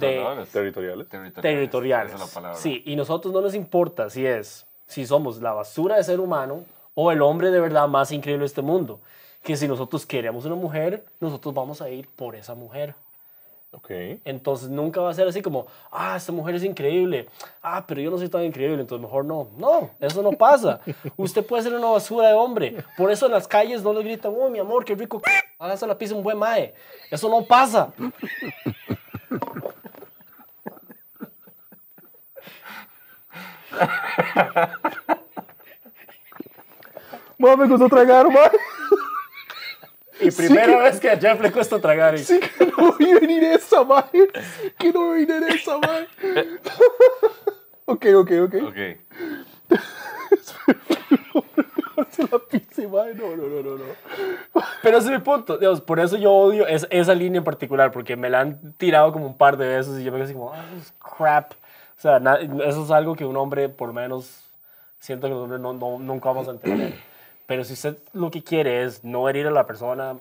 Territoriales. 0.52 1.08
Territoriales. 1.10 1.10
territoriales. 1.42 2.14
Esa 2.14 2.24
es 2.24 2.30
la 2.30 2.34
palabra. 2.34 2.58
Sí, 2.60 2.82
y 2.86 2.96
nosotros 2.96 3.34
no 3.34 3.42
nos 3.42 3.54
importa 3.54 4.10
si 4.10 4.26
es, 4.26 4.66
si 4.88 5.06
somos 5.06 5.42
la 5.42 5.54
basura 5.54 5.98
de 5.98 6.04
ser 6.04 6.20
humano 6.20 6.64
o 6.96 7.12
el 7.12 7.22
hombre 7.22 7.52
de 7.52 7.60
verdad 7.60 7.88
más 7.88 8.12
increíble 8.12 8.42
de 8.42 8.48
este 8.48 8.62
mundo. 8.64 9.00
Que 9.44 9.56
si 9.56 9.68
nosotros 9.68 10.06
queremos 10.06 10.46
una 10.46 10.56
mujer, 10.56 11.04
nosotros 11.20 11.54
vamos 11.54 11.82
a 11.82 11.90
ir 11.90 12.08
por 12.16 12.36
esa 12.36 12.56
mujer. 12.56 12.94
Ok. 13.72 13.92
Entonces 14.26 14.68
nunca 14.70 15.00
va 15.00 15.12
a 15.12 15.14
ser 15.14 15.28
así 15.28 15.44
como, 15.44 15.68
ah, 15.92 16.16
esta 16.18 16.32
mujer 16.32 16.56
es 16.56 16.64
increíble. 16.64 17.30
Ah, 17.62 17.86
pero 17.86 18.02
yo 18.02 18.10
no 18.10 18.18
soy 18.18 18.28
tan 18.30 18.44
increíble, 18.44 18.82
entonces 18.82 19.04
mejor 19.04 19.26
no. 19.26 19.48
No, 19.58 19.92
eso 20.00 20.24
no 20.24 20.32
pasa. 20.32 20.82
Usted 21.18 21.46
puede 21.46 21.64
ser 21.64 21.74
una 21.74 21.88
basura 21.88 22.30
de 22.30 22.34
hombre. 22.34 22.84
Por 22.98 23.12
eso 23.12 23.28
en 23.28 23.34
las 23.34 23.48
calles 23.48 23.84
no 23.84 23.94
le 23.94 24.04
gritan, 24.04 24.34
oh, 24.36 24.50
mi 24.50 24.60
amor, 24.60 24.86
qué 24.86 24.96
rico. 24.96 25.22
Hágase 25.60 25.86
la 25.88 25.98
pizza 25.98 26.16
un 26.16 26.24
buen 26.24 26.38
mae. 26.38 26.74
Eso 27.12 27.30
no 27.30 27.44
pasa. 27.44 27.94
Ma, 37.38 37.56
me 37.56 37.70
costó 37.70 37.88
tragar, 37.88 38.30
ma. 38.30 38.52
Y 40.22 40.32
primera 40.32 40.78
vez 40.78 41.00
que 41.00 41.10
a 41.10 41.18
Jeff 41.18 41.40
le 41.42 41.52
cuesta 41.52 41.80
tragar. 41.80 42.16
y- 42.16 42.20
Sí 42.20 42.40
que 42.40 42.66
no 42.66 42.94
voy 42.94 43.12
a 43.12 43.20
venir 43.20 43.44
esa, 43.44 43.84
ma. 43.84 44.06
Sí 44.12 44.20
que 44.78 44.92
no 44.92 45.08
voy 45.08 45.24
a 45.24 45.26
venir 45.28 45.44
esa, 45.56 45.78
ma. 45.78 46.00
Ok, 47.86 48.06
ok, 48.16 48.32
ok. 48.46 48.56
Ok. 48.68 48.78
Se 52.12 52.24
la 52.32 52.40
pise, 52.50 52.88
ma. 52.88 53.06
No, 53.16 53.36
no, 53.36 53.48
no, 53.48 53.62
no, 53.64 53.78
no. 53.78 54.62
Pero 54.84 54.98
ese 55.00 55.08
es 55.08 55.14
mi 55.14 55.20
punto. 55.24 55.58
Digamos, 55.58 55.82
por 55.82 56.00
eso 56.00 56.16
yo 56.18 56.32
odio 56.32 56.68
es- 56.68 56.88
esa 56.92 57.16
línea 57.16 57.40
en 57.40 57.44
particular, 57.44 57.92
porque 57.92 58.16
me 58.16 58.30
la 58.30 58.42
han 58.42 58.74
tirado 58.74 59.12
como 59.12 59.26
un 59.26 59.38
par 59.38 59.58
de 59.58 59.68
veces 59.68 60.00
y 60.00 60.04
yo 60.04 60.12
me 60.12 60.18
quedo 60.18 60.26
así 60.26 60.34
como, 60.34 60.54
ah, 60.54 60.64
es 60.80 60.94
crap. 61.18 61.54
O 61.98 62.02
sea, 62.02 62.20
na- 62.20 62.36
eso 62.66 62.84
es 62.86 62.92
algo 62.92 63.16
que 63.16 63.26
un 63.26 63.36
hombre, 63.38 63.70
por 63.70 63.88
lo 63.90 63.94
menos, 63.94 64.40
siento 65.00 65.28
que 65.28 65.34
los 65.34 65.44
hombres 65.44 65.60
no, 65.62 65.74
no- 65.74 66.00
nunca 66.00 66.30
vamos 66.30 66.48
a 66.48 66.52
entender. 66.52 66.94
Pero 67.50 67.64
si 67.64 67.74
usted 67.74 67.98
lo 68.14 68.30
que 68.30 68.44
quiere 68.44 68.84
es 68.84 69.04
no 69.04 69.28
herir 69.28 69.48
a 69.48 69.50
la 69.50 69.66
persona, 69.66 70.16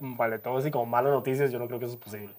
vale, 0.00 0.40
todo 0.40 0.58
así 0.58 0.72
como 0.72 0.84
malas 0.84 1.12
noticias, 1.12 1.52
yo 1.52 1.60
no 1.60 1.68
creo 1.68 1.78
que 1.78 1.84
eso 1.84 1.94
es 1.94 2.00
posible. 2.00 2.34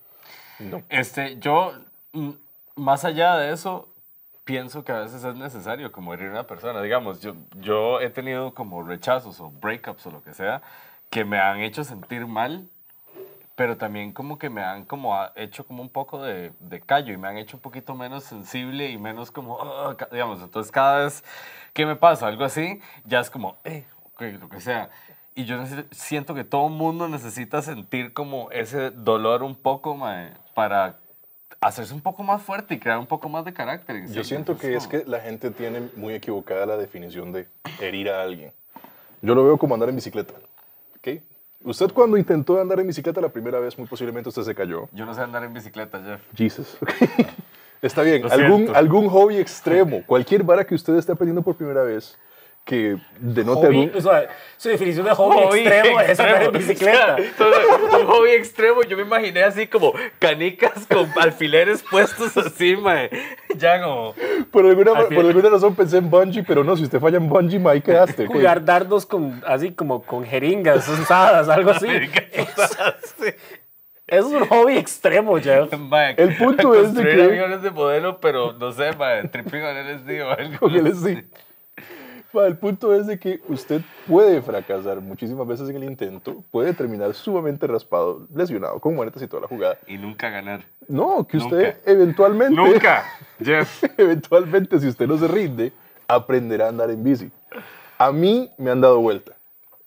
Este, 0.89 1.37
yo, 1.39 1.71
mm, 2.11 2.31
más 2.75 3.05
allá 3.05 3.37
de 3.37 3.53
eso, 3.53 3.87
pienso 4.43 4.83
que 4.83 4.91
a 4.91 4.99
veces 4.99 5.23
es 5.23 5.35
necesario 5.35 5.93
como 5.93 6.13
herir 6.13 6.27
a 6.27 6.31
una 6.31 6.43
persona. 6.43 6.81
Digamos, 6.81 7.21
yo, 7.21 7.37
yo 7.61 8.01
he 8.01 8.09
tenido 8.09 8.53
como 8.53 8.83
rechazos 8.83 9.39
o 9.39 9.49
breakups 9.49 10.07
o 10.07 10.11
lo 10.11 10.21
que 10.21 10.33
sea 10.33 10.61
que 11.09 11.23
me 11.23 11.39
han 11.39 11.61
hecho 11.61 11.85
sentir 11.85 12.27
mal, 12.27 12.67
pero 13.55 13.77
también 13.77 14.11
como 14.13 14.39
que 14.39 14.49
me 14.49 14.63
han 14.63 14.85
como 14.85 15.15
hecho 15.35 15.65
como 15.65 15.81
un 15.83 15.89
poco 15.89 16.21
de, 16.23 16.51
de 16.59 16.81
callo 16.81 17.13
y 17.13 17.17
me 17.17 17.27
han 17.27 17.37
hecho 17.37 17.57
un 17.57 17.61
poquito 17.61 17.93
menos 17.95 18.23
sensible 18.23 18.89
y 18.89 18.97
menos 18.97 19.31
como, 19.31 19.57
ca- 19.97 20.09
digamos, 20.11 20.41
entonces 20.41 20.71
cada 20.71 21.03
vez 21.03 21.23
que 21.73 21.85
me 21.85 21.95
pasa 21.95 22.27
algo 22.27 22.43
así, 22.43 22.81
ya 23.05 23.19
es 23.19 23.29
como, 23.29 23.57
eh, 23.63 23.85
lo 24.19 24.49
que 24.49 24.61
sea. 24.61 24.89
Y 25.35 25.45
yo 25.45 25.57
siento 25.91 26.33
que 26.35 26.43
todo 26.43 26.69
mundo 26.69 27.07
necesita 27.07 27.61
sentir 27.61 28.13
como 28.13 28.49
ese 28.51 28.91
dolor 28.91 29.43
un 29.43 29.55
poco 29.55 29.95
mae, 29.95 30.31
para 30.53 30.97
hacerse 31.59 31.93
un 31.93 32.01
poco 32.01 32.23
más 32.23 32.41
fuerte 32.41 32.75
y 32.75 32.79
crear 32.79 32.99
un 32.99 33.07
poco 33.07 33.29
más 33.29 33.43
de 33.45 33.53
carácter. 33.53 34.07
Yo 34.11 34.23
siento 34.23 34.57
que 34.57 34.75
es 34.75 34.87
que 34.87 35.03
la 35.05 35.19
gente 35.19 35.49
tiene 35.51 35.89
muy 35.95 36.13
equivocada 36.13 36.65
la 36.65 36.77
definición 36.77 37.31
de 37.31 37.47
herir 37.79 38.09
a 38.09 38.21
alguien. 38.21 38.51
Yo 39.21 39.33
lo 39.33 39.43
veo 39.43 39.57
como 39.57 39.73
andar 39.73 39.89
en 39.89 39.95
bicicleta. 39.95 40.33
¿ok? 40.97 41.21
Usted 41.63 41.91
cuando 41.93 42.17
intentó 42.17 42.59
andar 42.59 42.79
en 42.79 42.87
bicicleta 42.87 43.21
la 43.21 43.29
primera 43.29 43.59
vez, 43.59 43.77
muy 43.77 43.87
posiblemente 43.87 44.29
usted 44.29 44.43
se 44.43 44.53
cayó. 44.53 44.89
Yo 44.91 45.05
no 45.05 45.13
sé 45.13 45.21
andar 45.21 45.43
en 45.43 45.53
bicicleta, 45.53 46.01
Jeff. 46.03 46.21
Jesus. 46.35 46.77
Está 47.81 48.01
bien. 48.01 48.23
Algún, 48.29 48.75
algún 48.75 49.09
hobby 49.09 49.37
extremo, 49.37 50.03
cualquier 50.05 50.43
vara 50.43 50.65
que 50.65 50.75
usted 50.75 50.95
esté 50.95 51.11
aprendiendo 51.11 51.41
por 51.41 51.55
primera 51.55 51.83
vez, 51.83 52.17
que 52.65 52.95
denote 53.19 53.67
Hobby, 53.67 53.81
algún... 53.83 53.97
o 53.97 54.01
sea, 54.01 54.29
su 54.55 54.69
definición 54.69 55.05
de 55.05 55.11
hobby, 55.13 55.59
extremo 55.59 55.99
es 55.99 56.19
andar 56.19 56.43
en 56.43 56.51
bicicleta. 56.53 57.15
O 57.19 57.21
sea, 57.21 57.33
todo- 57.37 57.99
un 57.99 58.07
hobby 58.07 58.29
extremo, 58.31 58.83
yo 58.83 58.95
me 58.95 59.03
imaginé 59.03 59.43
así 59.43 59.67
como 59.67 59.93
canicas 60.19 60.87
con 60.87 61.09
alfileres 61.19 61.83
puestos 61.83 62.37
así, 62.37 62.77
mae. 62.77 63.09
Ya 63.57 63.83
como... 63.83 64.15
Por 64.49 64.65
alguna, 64.65 64.93
Al 64.93 65.07
por 65.07 65.25
alguna 65.25 65.49
razón 65.49 65.75
pensé 65.75 65.97
en 65.97 66.09
bungee, 66.09 66.43
pero 66.43 66.63
no, 66.63 66.77
si 66.77 66.83
usted 66.83 67.01
falla 67.01 67.17
en 67.17 67.27
bungee, 67.27 67.59
mae, 67.59 67.81
quedaste. 67.81 68.27
ok. 68.27 68.31
Jugar 68.33 68.63
dardos 68.63 69.05
con, 69.05 69.43
así 69.45 69.73
como 69.73 70.01
con 70.03 70.23
jeringas 70.23 70.87
usadas, 70.87 71.49
algo 71.49 71.71
así. 71.71 71.87
Es 74.05 74.25
un 74.25 74.45
hobby 74.47 74.77
extremo, 74.77 75.37
Jeff. 75.39 75.71
El 76.17 76.35
punto 76.37 76.75
es 76.75 76.93
de 76.93 77.01
construir 77.01 77.15
que- 77.15 77.23
aviones 77.23 77.61
de 77.61 77.71
modelo, 77.71 78.19
pero 78.19 78.53
no 78.53 78.71
sé, 78.71 78.91
mae, 78.93 79.27
tripping 79.29 79.61
on 79.63 79.75
LSD 79.77 80.21
o 80.23 80.29
algo. 80.29 80.59
Con. 80.59 80.73
Ma, 80.73 81.23
el 82.45 82.57
punto 82.57 82.93
es 82.93 83.07
de 83.07 83.19
que 83.19 83.39
usted 83.47 83.81
puede 84.07 84.41
fracasar 84.41 85.01
muchísimas 85.01 85.47
veces 85.47 85.69
en 85.69 85.75
el 85.75 85.83
intento, 85.83 86.43
puede 86.51 86.73
terminar 86.73 87.13
sumamente 87.13 87.67
raspado, 87.67 88.27
lesionado, 88.33 88.79
con 88.79 88.95
muertes 88.95 89.21
y 89.21 89.27
toda 89.27 89.43
la 89.43 89.47
jugada. 89.47 89.77
Y 89.87 89.97
nunca 89.97 90.29
ganar. 90.29 90.63
No, 90.87 91.25
que 91.27 91.37
usted 91.37 91.75
Nunca. 91.75 91.91
eventualmente, 91.91 92.55
Nunca, 92.55 93.05
Jeff. 93.39 93.83
eventualmente, 93.97 94.79
si 94.79 94.87
usted 94.87 95.07
no 95.07 95.17
se 95.17 95.27
rinde, 95.27 95.71
aprenderá 96.07 96.65
a 96.65 96.69
andar 96.69 96.89
en 96.89 97.03
bici. 97.03 97.31
A 97.97 98.11
mí 98.11 98.49
me 98.57 98.71
han 98.71 98.81
dado 98.81 98.99
vuelta. 98.99 99.33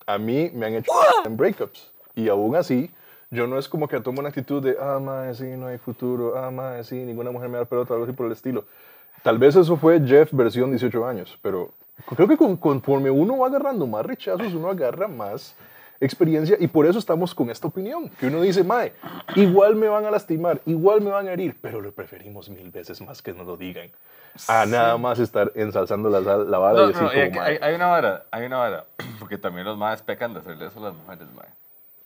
A 0.06 0.18
mí 0.18 0.50
me 0.54 0.66
han 0.66 0.74
hecho 0.74 0.92
en 1.24 1.36
breakups. 1.36 1.90
Y 2.14 2.28
aún 2.28 2.56
así, 2.56 2.90
yo 3.30 3.46
no 3.46 3.58
es 3.58 3.68
como 3.68 3.88
que 3.88 4.00
tomo 4.00 4.20
una 4.20 4.28
actitud 4.28 4.62
de, 4.62 4.76
ah, 4.80 4.98
mae, 5.00 5.34
sí, 5.34 5.44
no 5.44 5.66
hay 5.66 5.78
futuro, 5.78 6.38
ah, 6.38 6.50
mae, 6.50 6.84
sí, 6.84 6.94
ninguna 6.94 7.30
mujer 7.30 7.48
me 7.48 7.56
da 7.56 7.62
el 7.62 7.68
pelota, 7.68 7.92
algo 7.92 8.06
así 8.06 8.14
por 8.14 8.26
el 8.26 8.32
estilo. 8.32 8.64
Tal 9.22 9.38
vez 9.38 9.56
eso 9.56 9.76
fue 9.76 10.00
Jeff 10.06 10.32
versión 10.32 10.70
18 10.70 11.06
años, 11.06 11.36
pero 11.42 11.70
creo 12.04 12.28
que 12.28 12.36
con- 12.36 12.56
conforme 12.56 13.10
uno 13.10 13.38
va 13.38 13.46
agarrando 13.48 13.86
más 13.86 14.04
rechazos, 14.04 14.52
uno 14.54 14.68
agarra 14.70 15.08
más 15.08 15.54
experiencia 15.98 16.56
y 16.60 16.66
por 16.66 16.84
eso 16.86 16.98
estamos 16.98 17.34
con 17.34 17.48
esta 17.50 17.68
opinión, 17.68 18.10
que 18.20 18.26
uno 18.26 18.42
dice, 18.42 18.62
mae, 18.62 18.92
igual 19.34 19.76
me 19.76 19.88
van 19.88 20.04
a 20.04 20.10
lastimar, 20.10 20.60
igual 20.66 21.00
me 21.00 21.10
van 21.10 21.26
a 21.26 21.32
herir, 21.32 21.56
pero 21.60 21.80
lo 21.80 21.90
preferimos 21.92 22.50
mil 22.50 22.70
veces 22.70 23.00
más 23.00 23.22
que 23.22 23.32
nos 23.32 23.46
lo 23.46 23.56
digan. 23.56 23.88
A 24.48 24.66
nada 24.66 24.98
más 24.98 25.18
estar 25.18 25.50
ensalzando 25.54 26.10
la, 26.10 26.20
la 26.20 26.58
vara 26.58 26.74
No, 26.80 26.84
y 26.84 26.86
decir 26.88 27.02
no, 27.02 27.28
como, 27.30 27.40
hay- 27.42 27.58
hay 27.62 27.74
una 27.74 27.86
vara, 27.86 28.24
hay 28.30 28.44
una 28.44 28.58
vara. 28.58 28.84
Porque 29.18 29.38
también 29.38 29.64
los 29.66 29.78
maes 29.78 30.02
pecan 30.02 30.34
de 30.34 30.40
hacerle 30.40 30.66
eso 30.66 30.78
a 30.80 30.90
las 30.90 30.94
mujeres, 30.94 31.26
mae. 31.34 31.46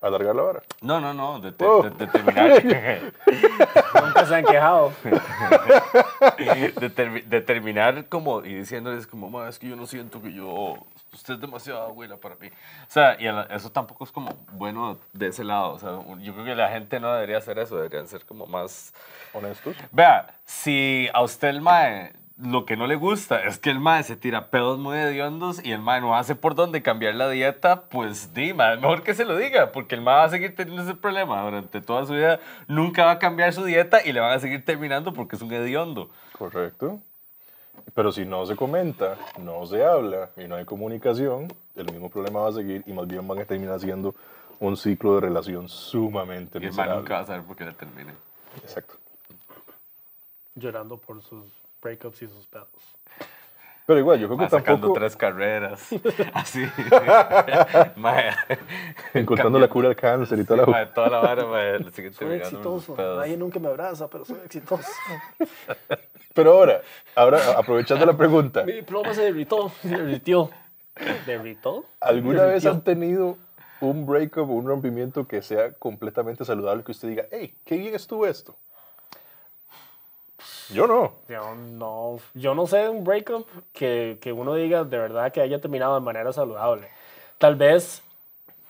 Alargar 0.01 0.35
la 0.35 0.43
vara. 0.43 0.63
No, 0.81 1.01
no, 1.01 1.13
no, 1.15 1.41
de, 1.41 1.53
te- 1.53 1.65
Oh. 1.65 1.83
de- 1.83 1.91
de 1.91 2.07
terminar, 2.07 2.63
Nunca 4.05 4.27
se 4.27 4.35
han 4.35 4.45
quejado. 4.45 4.93
de, 6.39 6.91
termi- 6.95 7.25
de 7.25 7.41
terminar 7.41 8.07
como 8.07 8.45
y 8.45 8.55
diciéndoles 8.55 9.07
como, 9.07 9.29
"Ma, 9.31 9.49
es 9.49 9.59
que 9.59 9.69
yo 9.69 9.77
no 9.77 9.87
siento 9.87 10.23
que 10.23 10.33
yo, 10.33 10.77
usted 11.13 11.35
es 11.35 11.41
demasiado 11.41 11.83
abuela 11.83 12.17
para 12.17 12.35
mí. 12.37 12.49
O 12.49 12.53
sea, 12.91 13.17
y 13.21 13.25
la- 13.25 13.43
eso 13.51 13.71
tampoco 13.71 14.05
es 14.05 14.13
como 14.13 14.35
bueno 14.53 14.97
de 15.13 15.29
ese 15.29 15.45
lado. 15.45 15.73
O 15.75 15.79
sea, 15.79 15.91
yo 16.21 16.33
creo 16.33 16.45
que 16.45 16.55
la 16.55 16.69
gente 16.71 16.99
no 17.01 17.13
debería 17.13 17.39
hacer 17.39 17.59
eso, 17.59 17.77
deberían 17.77 18.07
ser 18.09 18.25
como 18.25 18.47
más... 18.47 18.93
¿Honestos? 19.33 19.77
Vea, 19.93 20.27
si 20.45 21.09
a 21.13 21.23
usted 21.23 21.49
el 21.49 21.61
mae 21.61 22.13
lo 22.43 22.65
que 22.65 22.77
no 22.77 22.87
le 22.87 22.97
gusta 22.97 23.45
es 23.45 23.59
que 23.59 23.71
el 23.71 23.81
mae 23.81 24.03
se 24.03 24.17
tira 24.17 24.49
pedos 24.49 24.79
muy 24.79 24.97
hediondos 24.97 25.65
y 25.65 25.73
el 25.73 25.81
mae 25.81 26.01
no 26.01 26.17
hace 26.17 26.35
por 26.35 26.55
dónde 26.55 26.83
cambiar 26.83 27.15
la 27.15 27.29
dieta, 27.29 27.83
pues 27.83 28.33
di, 28.33 28.55
mae, 28.55 28.77
mejor 28.77 29.03
que 29.03 29.15
se 29.15 29.25
lo 29.25 29.37
diga, 29.37 29.73
porque 29.73 29.95
el 29.95 30.01
mae 30.01 30.17
va 30.17 30.25
a 30.25 30.31
seguir 30.31 30.57
teniendo 30.57 30.83
ese 30.83 30.95
problema 30.95 31.43
durante 31.43 31.81
toda 31.81 32.07
su 32.07 32.15
vida, 32.15 32.41
nunca 32.67 33.05
va 33.05 33.13
a 33.13 33.19
cambiar 33.19 33.53
su 33.53 33.65
dieta 33.65 34.05
y 34.05 34.13
le 34.13 34.21
van 34.21 34.33
a 34.33 34.41
seguir 34.41 34.65
terminando 34.65 35.13
porque 35.13 35.37
es 35.37 35.43
un 35.43 35.53
hediondo. 35.53 36.11
Correcto. 36.33 37.01
Pero 37.95 38.13
si 38.13 38.25
no 38.25 38.47
se 38.47 38.57
comenta, 38.57 39.17
no 39.39 39.67
se 39.67 39.85
habla 39.85 40.31
y 40.37 40.45
no 40.45 40.57
hay 40.57 40.65
comunicación, 40.65 41.53
el 41.77 41.87
mismo 41.93 42.09
problema 42.09 42.41
va 42.41 42.49
a 42.49 42.53
seguir 42.53 42.83
y 42.87 42.93
más 42.93 43.07
bien 43.07 43.27
van 43.27 43.41
a 43.41 43.45
terminar 43.45 43.81
siendo 43.81 44.15
un 44.61 44.77
ciclo 44.77 45.15
de 45.15 45.23
relación 45.23 45.69
sumamente 45.69 46.59
Y 46.61 46.67
el 46.67 46.73
mae 46.75 46.95
nunca 46.95 47.15
va 47.15 47.21
a 47.21 47.27
saber 47.27 47.43
por 47.43 47.57
qué 47.57 47.65
le 47.65 47.73
termine. 47.73 48.13
Exacto. 48.63 48.95
Llorando 50.55 50.99
por 50.99 51.23
sus 51.23 51.60
breakups 51.81 52.23
y 52.23 52.29
sus 52.29 52.47
pedos. 52.47 52.69
Pero 53.91 53.99
igual, 53.99 54.21
yo 54.21 54.29
creo 54.29 54.39
que 54.39 54.45
sacando 54.45 54.83
tampoco 54.83 55.01
tres 55.01 55.17
carreras, 55.17 55.89
así. 56.35 56.65
encontrando 59.15 59.59
la 59.59 59.67
cura 59.67 59.89
al 59.89 59.97
cáncer 59.97 60.39
y 60.39 60.45
toda 60.45 60.65
la... 60.65 60.67
mae, 60.67 60.87
toda 60.87 61.09
la 61.09 61.19
vara, 61.19 61.45
mae, 61.45 61.81
le 61.81 61.91
siguen 61.91 62.13
Soy 62.13 62.37
exitoso. 62.37 62.95
Nadie 62.97 63.37
nunca 63.37 63.59
me 63.59 63.67
abraza, 63.67 64.09
pero 64.09 64.25
soy 64.25 64.39
exitoso. 64.45 64.89
Pero 66.33 66.53
ahora, 66.53 66.83
ahora 67.17 67.41
aprovechando 67.59 68.07
la 68.07 68.17
pregunta, 68.17 68.63
Mi 68.63 68.75
diploma 68.75 69.13
se 69.13 69.23
derritó. 69.23 69.73
Se 69.83 69.89
derritió. 69.89 70.51
¿Derritó? 71.27 71.85
¿alguna 71.99 72.45
vez 72.45 72.63
Derritió. 72.63 72.71
han 72.71 72.83
tenido 72.83 73.39
un 73.81 74.07
breakup 74.07 74.49
o 74.49 74.53
un 74.53 74.69
rompimiento 74.69 75.27
que 75.27 75.43
sea 75.43 75.73
completamente 75.73 76.45
saludable 76.45 76.85
que 76.85 76.93
usted 76.93 77.09
diga, 77.09 77.25
hey, 77.33 77.53
qué 77.65 77.77
bien 77.77 77.97
estuvo 77.97 78.29
esto? 78.29 78.55
Yo 80.73 80.87
no. 80.87 81.13
Yo 81.29 81.55
no, 81.55 82.19
yo 82.35 82.55
no 82.55 82.67
sé 82.67 82.89
un 82.89 83.05
breakup 83.05 83.47
que, 83.73 84.19
que 84.21 84.33
uno 84.33 84.55
diga 84.55 84.85
de 84.85 84.99
verdad 84.99 85.33
que 85.33 85.41
haya 85.41 85.61
terminado 85.61 85.95
de 85.95 86.01
manera 86.01 86.33
saludable. 86.33 86.89
Tal 87.39 87.55
vez 87.57 88.03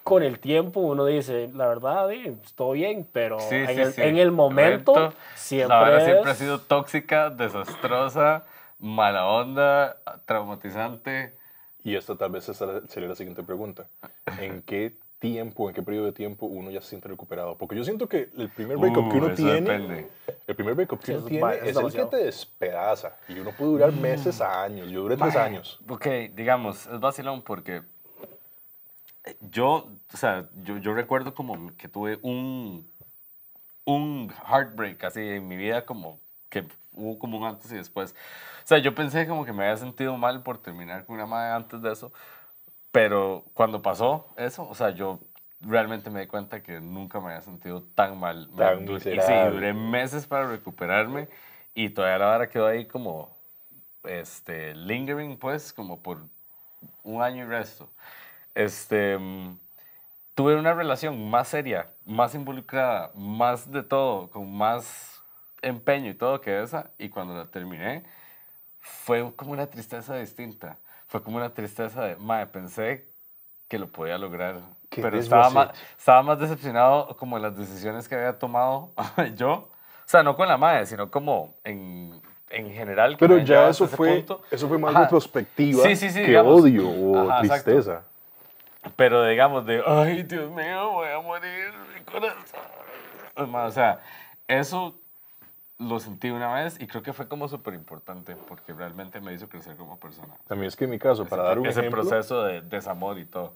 con 0.04 0.22
el 0.22 0.38
tiempo 0.38 0.80
uno 0.80 1.04
dice, 1.06 1.50
la 1.54 1.66
verdad, 1.68 2.08
sí, 2.10 2.36
estuvo 2.44 2.72
bien, 2.72 3.06
pero 3.12 3.38
Sí, 3.40 3.56
en, 3.56 3.66
sí, 3.68 3.80
el, 3.80 3.92
sí. 3.92 4.02
en 4.02 4.18
el 4.18 4.32
momento 4.32 4.92
Correcto. 4.92 5.18
siempre, 5.34 5.76
La 5.78 5.98
es- 5.98 6.04
siempre 6.04 6.30
ha 6.30 6.34
sido 6.34 6.60
tóxica, 6.60 7.30
desastrosa, 7.30 8.44
mala 8.78 9.26
onda, 9.26 9.96
traumatizante. 10.26 11.32
Y 11.82 11.96
esta 11.96 12.14
tal 12.14 12.30
vez 12.32 12.44
sería 12.88 13.08
la 13.08 13.14
siguiente 13.14 13.42
pregunta. 13.42 13.84
¿En 14.38 14.60
qué 14.62 14.92
tiempo, 15.20 15.68
en 15.68 15.74
qué 15.74 15.82
periodo 15.82 16.06
de 16.06 16.12
tiempo 16.12 16.46
uno 16.46 16.70
ya 16.70 16.80
se 16.80 16.88
siente 16.88 17.06
recuperado? 17.06 17.56
Porque 17.56 17.76
yo 17.76 17.84
siento 17.84 18.08
que 18.08 18.30
el 18.36 18.48
primer 18.48 18.76
breakup 18.78 19.10
que 19.12 19.18
Uh, 19.18 19.18
uno 19.18 19.26
eso 19.28 19.36
tiene, 19.36 19.60
depende. 19.60 20.08
el 20.48 20.56
primer 20.56 20.74
breakup 20.74 20.98
que 21.00 21.06
Sí, 21.06 21.12
uno 21.12 21.20
es 21.20 21.26
tiene 21.26 21.54
es, 21.56 21.76
es 21.76 21.76
el 21.76 21.92
que 21.92 22.04
te 22.06 22.16
despedaza. 22.16 23.16
Y 23.28 23.38
uno 23.38 23.52
puede 23.52 23.70
durar 23.70 23.92
meses 23.92 24.40
a 24.40 24.64
años. 24.64 24.90
Yo 24.90 25.02
duré 25.02 25.16
tres 25.16 25.36
años. 25.36 25.78
Ok, 25.88 26.06
digamos, 26.34 26.86
es 26.86 26.98
vacilón 26.98 27.42
porque 27.42 27.82
yo, 29.40 29.88
o 30.12 30.16
sea, 30.16 30.48
yo, 30.64 30.78
yo 30.78 30.94
recuerdo 30.94 31.34
como 31.34 31.76
que 31.76 31.88
tuve 31.88 32.18
un, 32.22 32.88
un 33.84 34.32
heartbreak 34.48 35.04
así 35.04 35.20
en 35.20 35.46
mi 35.46 35.56
vida, 35.56 35.84
como 35.84 36.18
que 36.48 36.64
hubo 36.92 37.18
como 37.18 37.38
un 37.38 37.44
antes 37.44 37.70
y 37.70 37.76
después. 37.76 38.14
O 38.64 38.66
sea, 38.66 38.78
yo 38.78 38.94
pensé 38.94 39.26
como 39.26 39.44
que 39.44 39.52
me 39.52 39.64
había 39.64 39.76
sentido 39.76 40.16
mal 40.16 40.42
por 40.42 40.58
terminar 40.58 41.04
con 41.04 41.16
una 41.16 41.26
madre 41.26 41.52
antes 41.54 41.82
de 41.82 41.92
eso, 41.92 42.12
pero 42.92 43.44
cuando 43.54 43.82
pasó 43.82 44.26
eso, 44.36 44.68
o 44.68 44.74
sea, 44.74 44.90
yo 44.90 45.20
realmente 45.60 46.10
me 46.10 46.20
di 46.20 46.26
cuenta 46.26 46.62
que 46.62 46.80
nunca 46.80 47.20
me 47.20 47.28
había 47.28 47.42
sentido 47.42 47.82
tan 47.94 48.18
mal. 48.18 48.48
Me 48.52 48.56
Tan 48.64 48.86
du- 48.86 48.96
y 48.96 48.98
sí, 49.00 49.44
duré 49.50 49.72
meses 49.74 50.26
para 50.26 50.48
recuperarme 50.48 51.28
y 51.74 51.90
todavía 51.90 52.18
la 52.18 52.26
vara 52.26 52.48
quedó 52.48 52.66
ahí 52.66 52.86
como, 52.86 53.36
este, 54.04 54.74
lingering, 54.74 55.36
pues, 55.38 55.72
como 55.72 56.00
por 56.00 56.18
un 57.04 57.22
año 57.22 57.44
y 57.44 57.48
resto. 57.48 57.88
Este, 58.54 59.16
mm, 59.18 59.56
tuve 60.34 60.56
una 60.56 60.74
relación 60.74 61.30
más 61.30 61.48
seria, 61.48 61.88
más 62.06 62.34
involucrada, 62.34 63.12
más 63.14 63.70
de 63.70 63.82
todo, 63.82 64.30
con 64.30 64.52
más 64.56 65.20
empeño 65.62 66.10
y 66.10 66.14
todo 66.14 66.40
que 66.40 66.62
esa, 66.62 66.90
y 66.98 67.10
cuando 67.10 67.34
la 67.34 67.46
terminé, 67.46 68.02
fue 68.80 69.32
como 69.36 69.52
una 69.52 69.66
tristeza 69.66 70.16
distinta. 70.16 70.78
Fue 71.10 71.22
como 71.22 71.36
una 71.38 71.50
tristeza 71.50 72.02
de, 72.04 72.16
madre, 72.16 72.46
pensé 72.46 73.04
que 73.68 73.78
lo 73.78 73.88
podía 73.88 74.16
lograr, 74.16 74.60
¿Qué 74.88 75.02
pero 75.02 75.18
estaba 75.18 75.50
más, 75.50 75.70
estaba 75.98 76.22
más 76.22 76.38
decepcionado 76.38 77.16
como 77.16 77.36
en 77.36 77.42
las 77.42 77.56
decisiones 77.56 78.08
que 78.08 78.14
había 78.14 78.38
tomado 78.38 78.90
yo. 79.36 79.52
O 79.52 79.68
sea, 80.06 80.22
no 80.22 80.36
con 80.36 80.48
la 80.48 80.56
madre, 80.56 80.86
sino 80.86 81.10
como 81.10 81.54
en, 81.64 82.20
en 82.48 82.72
general. 82.72 83.16
que 83.16 83.26
Pero 83.26 83.38
ya 83.38 83.68
eso 83.68 83.86
fue, 83.88 84.16
punto. 84.18 84.42
eso 84.50 84.68
fue 84.68 84.78
más 84.78 84.94
retrospectiva 84.94 85.82
Sí, 85.84 85.94
sí, 85.96 86.10
sí, 86.10 86.20
que 86.20 86.28
digamos. 86.28 86.60
odio 86.62 86.88
o 86.88 87.28
Ajá, 87.28 87.40
exacto. 87.42 87.64
tristeza. 87.70 88.02
Pero 88.96 89.24
digamos 89.26 89.66
de, 89.66 89.82
ay, 89.86 90.22
Dios 90.22 90.50
mío, 90.50 90.90
voy 90.92 91.08
a 91.08 91.20
morir, 91.20 91.72
mi 91.94 92.00
corazón. 92.04 92.38
O 93.36 93.70
sea, 93.70 94.00
eso 94.48 94.94
lo 95.80 95.98
sentí 95.98 96.30
una 96.30 96.52
vez 96.52 96.80
y 96.80 96.86
creo 96.86 97.02
que 97.02 97.12
fue 97.12 97.26
como 97.26 97.48
súper 97.48 97.74
importante 97.74 98.36
porque 98.48 98.72
realmente 98.74 99.20
me 99.20 99.32
hizo 99.32 99.48
crecer 99.48 99.76
como 99.76 99.98
persona. 99.98 100.34
Mí 100.50 100.66
es 100.66 100.76
que 100.76 100.84
en 100.84 100.90
mi 100.90 100.98
caso, 100.98 101.24
para 101.24 101.42
dar 101.42 101.58
un 101.58 101.66
ese 101.66 101.80
ejemplo, 101.80 102.02
proceso 102.02 102.44
de 102.44 102.60
desamor 102.60 103.18
y 103.18 103.24
todo. 103.24 103.52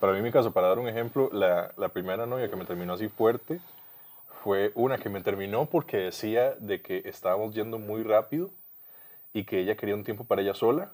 para 0.00 0.12
mí 0.12 0.18
en 0.18 0.24
mi 0.24 0.32
caso, 0.32 0.52
para 0.52 0.68
dar 0.68 0.78
un 0.78 0.88
ejemplo, 0.88 1.28
la, 1.32 1.70
la 1.76 1.90
primera 1.90 2.26
novia 2.26 2.48
que 2.48 2.56
me 2.56 2.64
terminó 2.64 2.94
así 2.94 3.08
fuerte 3.08 3.60
fue 4.42 4.72
una 4.74 4.96
que 4.96 5.10
me 5.10 5.20
terminó 5.20 5.66
porque 5.66 5.98
decía 5.98 6.54
de 6.58 6.80
que 6.80 7.02
estábamos 7.04 7.54
yendo 7.54 7.78
muy 7.78 8.02
rápido 8.02 8.50
y 9.34 9.44
que 9.44 9.60
ella 9.60 9.76
quería 9.76 9.94
un 9.94 10.04
tiempo 10.04 10.24
para 10.24 10.40
ella 10.40 10.54
sola 10.54 10.88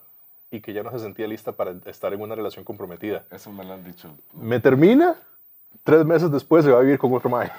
y 0.50 0.60
que 0.60 0.72
ya 0.72 0.82
no 0.82 0.90
se 0.90 0.98
sentía 0.98 1.28
lista 1.28 1.52
para 1.52 1.74
estar 1.86 2.12
en 2.12 2.20
una 2.20 2.34
relación 2.34 2.64
comprometida. 2.64 3.24
Eso 3.30 3.52
me 3.52 3.64
lo 3.64 3.74
han 3.74 3.84
dicho. 3.84 4.10
Me 4.32 4.58
termina, 4.58 5.14
tres 5.84 6.04
meses 6.04 6.30
después 6.30 6.64
se 6.64 6.72
va 6.72 6.78
a 6.78 6.82
vivir 6.82 6.98
con 6.98 7.14
otro 7.14 7.30
mae. 7.30 7.52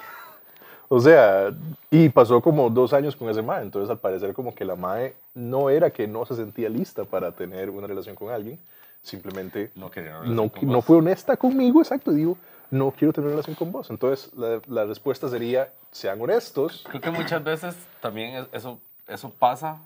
O 0.88 1.00
sea, 1.00 1.50
y 1.90 2.08
pasó 2.08 2.40
como 2.40 2.70
dos 2.70 2.92
años 2.92 3.14
con 3.14 3.28
ese 3.28 3.42
mae. 3.42 3.62
Entonces, 3.62 3.90
al 3.90 3.98
parecer, 3.98 4.32
como 4.34 4.54
que 4.54 4.64
la 4.64 4.74
mae 4.74 5.14
no 5.34 5.68
era 5.70 5.90
que 5.90 6.06
no 6.06 6.24
se 6.24 6.34
sentía 6.34 6.68
lista 6.68 7.04
para 7.04 7.32
tener 7.32 7.68
una 7.70 7.86
relación 7.86 8.16
con 8.16 8.30
alguien, 8.30 8.58
simplemente 9.02 9.70
No 9.74 9.90
quería 9.90 10.10
una 10.18 10.20
relación 10.20 10.50
no, 10.62 10.72
no 10.72 10.82
fue 10.82 10.96
honesta 10.96 11.36
conmigo, 11.36 11.80
exacto. 11.80 12.10
Digo, 12.12 12.36
no 12.70 12.90
quiero 12.90 13.12
tener 13.12 13.26
una 13.28 13.32
relación 13.34 13.54
con 13.56 13.70
vos. 13.70 13.90
Entonces, 13.90 14.32
la, 14.34 14.60
la 14.66 14.84
respuesta 14.86 15.28
sería, 15.28 15.68
sean 15.92 16.20
honestos. 16.20 16.84
Creo 16.88 17.00
que 17.00 17.10
muchas 17.10 17.42
veces 17.44 17.74
también 18.00 18.34
es- 18.36 18.46
eso, 18.52 18.78
eso 19.06 19.30
pasa 19.30 19.78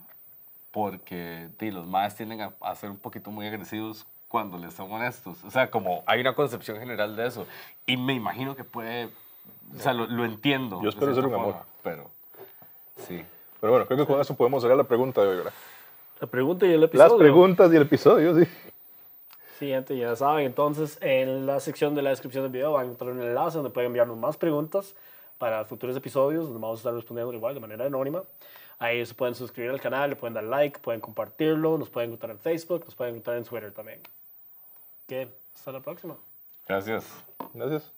porque 0.70 1.48
di, 1.58 1.70
los 1.70 1.86
más 1.86 2.16
tienden 2.16 2.40
a, 2.40 2.52
a 2.60 2.74
ser 2.74 2.90
un 2.90 2.96
poquito 2.96 3.30
muy 3.30 3.46
agresivos 3.46 4.06
cuando 4.28 4.56
les 4.56 4.72
son 4.74 4.90
honestos. 4.90 5.36
O 5.44 5.50
sea, 5.50 5.70
como 5.70 6.02
hay 6.06 6.20
una 6.20 6.34
concepción 6.34 6.78
general 6.78 7.14
de 7.16 7.26
eso. 7.26 7.46
Y 7.86 7.96
me 7.96 8.14
imagino 8.14 8.56
que 8.56 8.64
puede, 8.64 9.10
o 9.76 9.80
sea, 9.80 9.92
lo, 9.92 10.06
lo 10.06 10.24
entiendo. 10.24 10.80
Yo 10.82 10.88
espero 10.90 11.14
ser 11.14 11.26
un 11.26 11.35
amor. 11.35 11.54
forma, 11.54 11.66
Pero, 11.82 12.11
sí. 13.06 13.24
Pero 13.61 13.72
bueno, 13.72 13.87
creo 13.87 13.98
que 13.98 14.06
con 14.06 14.20
eso 14.20 14.35
podemos 14.35 14.62
cerrar 14.62 14.76
la 14.76 14.85
pregunta 14.85 15.22
de 15.22 15.28
hoy, 15.28 15.37
¿verdad? 15.37 15.52
La 16.20 16.26
pregunta 16.26 16.66
y 16.66 16.72
el 16.72 16.82
episodio. 16.85 17.08
Las 17.08 17.18
preguntas 17.18 17.72
y 17.72 17.76
el 17.76 17.82
episodio, 17.82 18.38
sí. 18.38 18.48
Sí, 19.58 19.68
gente, 19.68 19.96
ya 19.96 20.16
saben. 20.16 20.46
Entonces, 20.46 20.98
en 21.00 21.46
la 21.46 21.61
sección 21.61 21.94
de 21.94 22.02
la 22.02 22.11
descripción 22.11 22.42
del 22.44 22.52
video 22.52 22.72
van 22.72 22.82
a 22.82 22.85
encontrar 22.87 23.12
un 23.12 23.22
enlace 23.22 23.58
donde 23.58 23.70
pueden 23.70 23.88
enviarnos 23.88 24.16
más 24.16 24.37
preguntas 24.37 24.94
para 25.38 25.64
futuros 25.64 25.96
episodios, 25.96 26.44
donde 26.44 26.61
vamos 26.61 26.78
a 26.78 26.80
estar 26.80 26.94
respondiendo 26.94 27.32
igual 27.32 27.54
de 27.54 27.61
manera 27.61 27.87
anónima. 27.87 28.22
Ahí 28.78 29.04
se 29.06 29.14
pueden 29.14 29.37
suscribir 29.37 29.70
al 29.70 29.80
canal, 29.80 30.11
le 30.11 30.16
pueden 30.16 30.35
dar 30.35 30.42
like, 30.44 30.80
pueden 30.80 31.00
compartirlo, 31.00 31.78
nos 31.78 31.88
pueden 31.88 32.11
encontrar 32.11 32.32
en 32.32 32.38
Facebook, 32.38 32.85
nos 32.85 32.96
pueden 32.96 33.14
encontrar 33.14 33.37
en 33.37 33.44
Twitter 33.44 33.72
también. 33.72 34.00
¿Qué? 35.06 35.28
Hasta 35.54 35.70
la 35.70 35.80
próxima. 35.80 36.16
Gracias. 36.66 37.04
Gracias. 37.54 37.92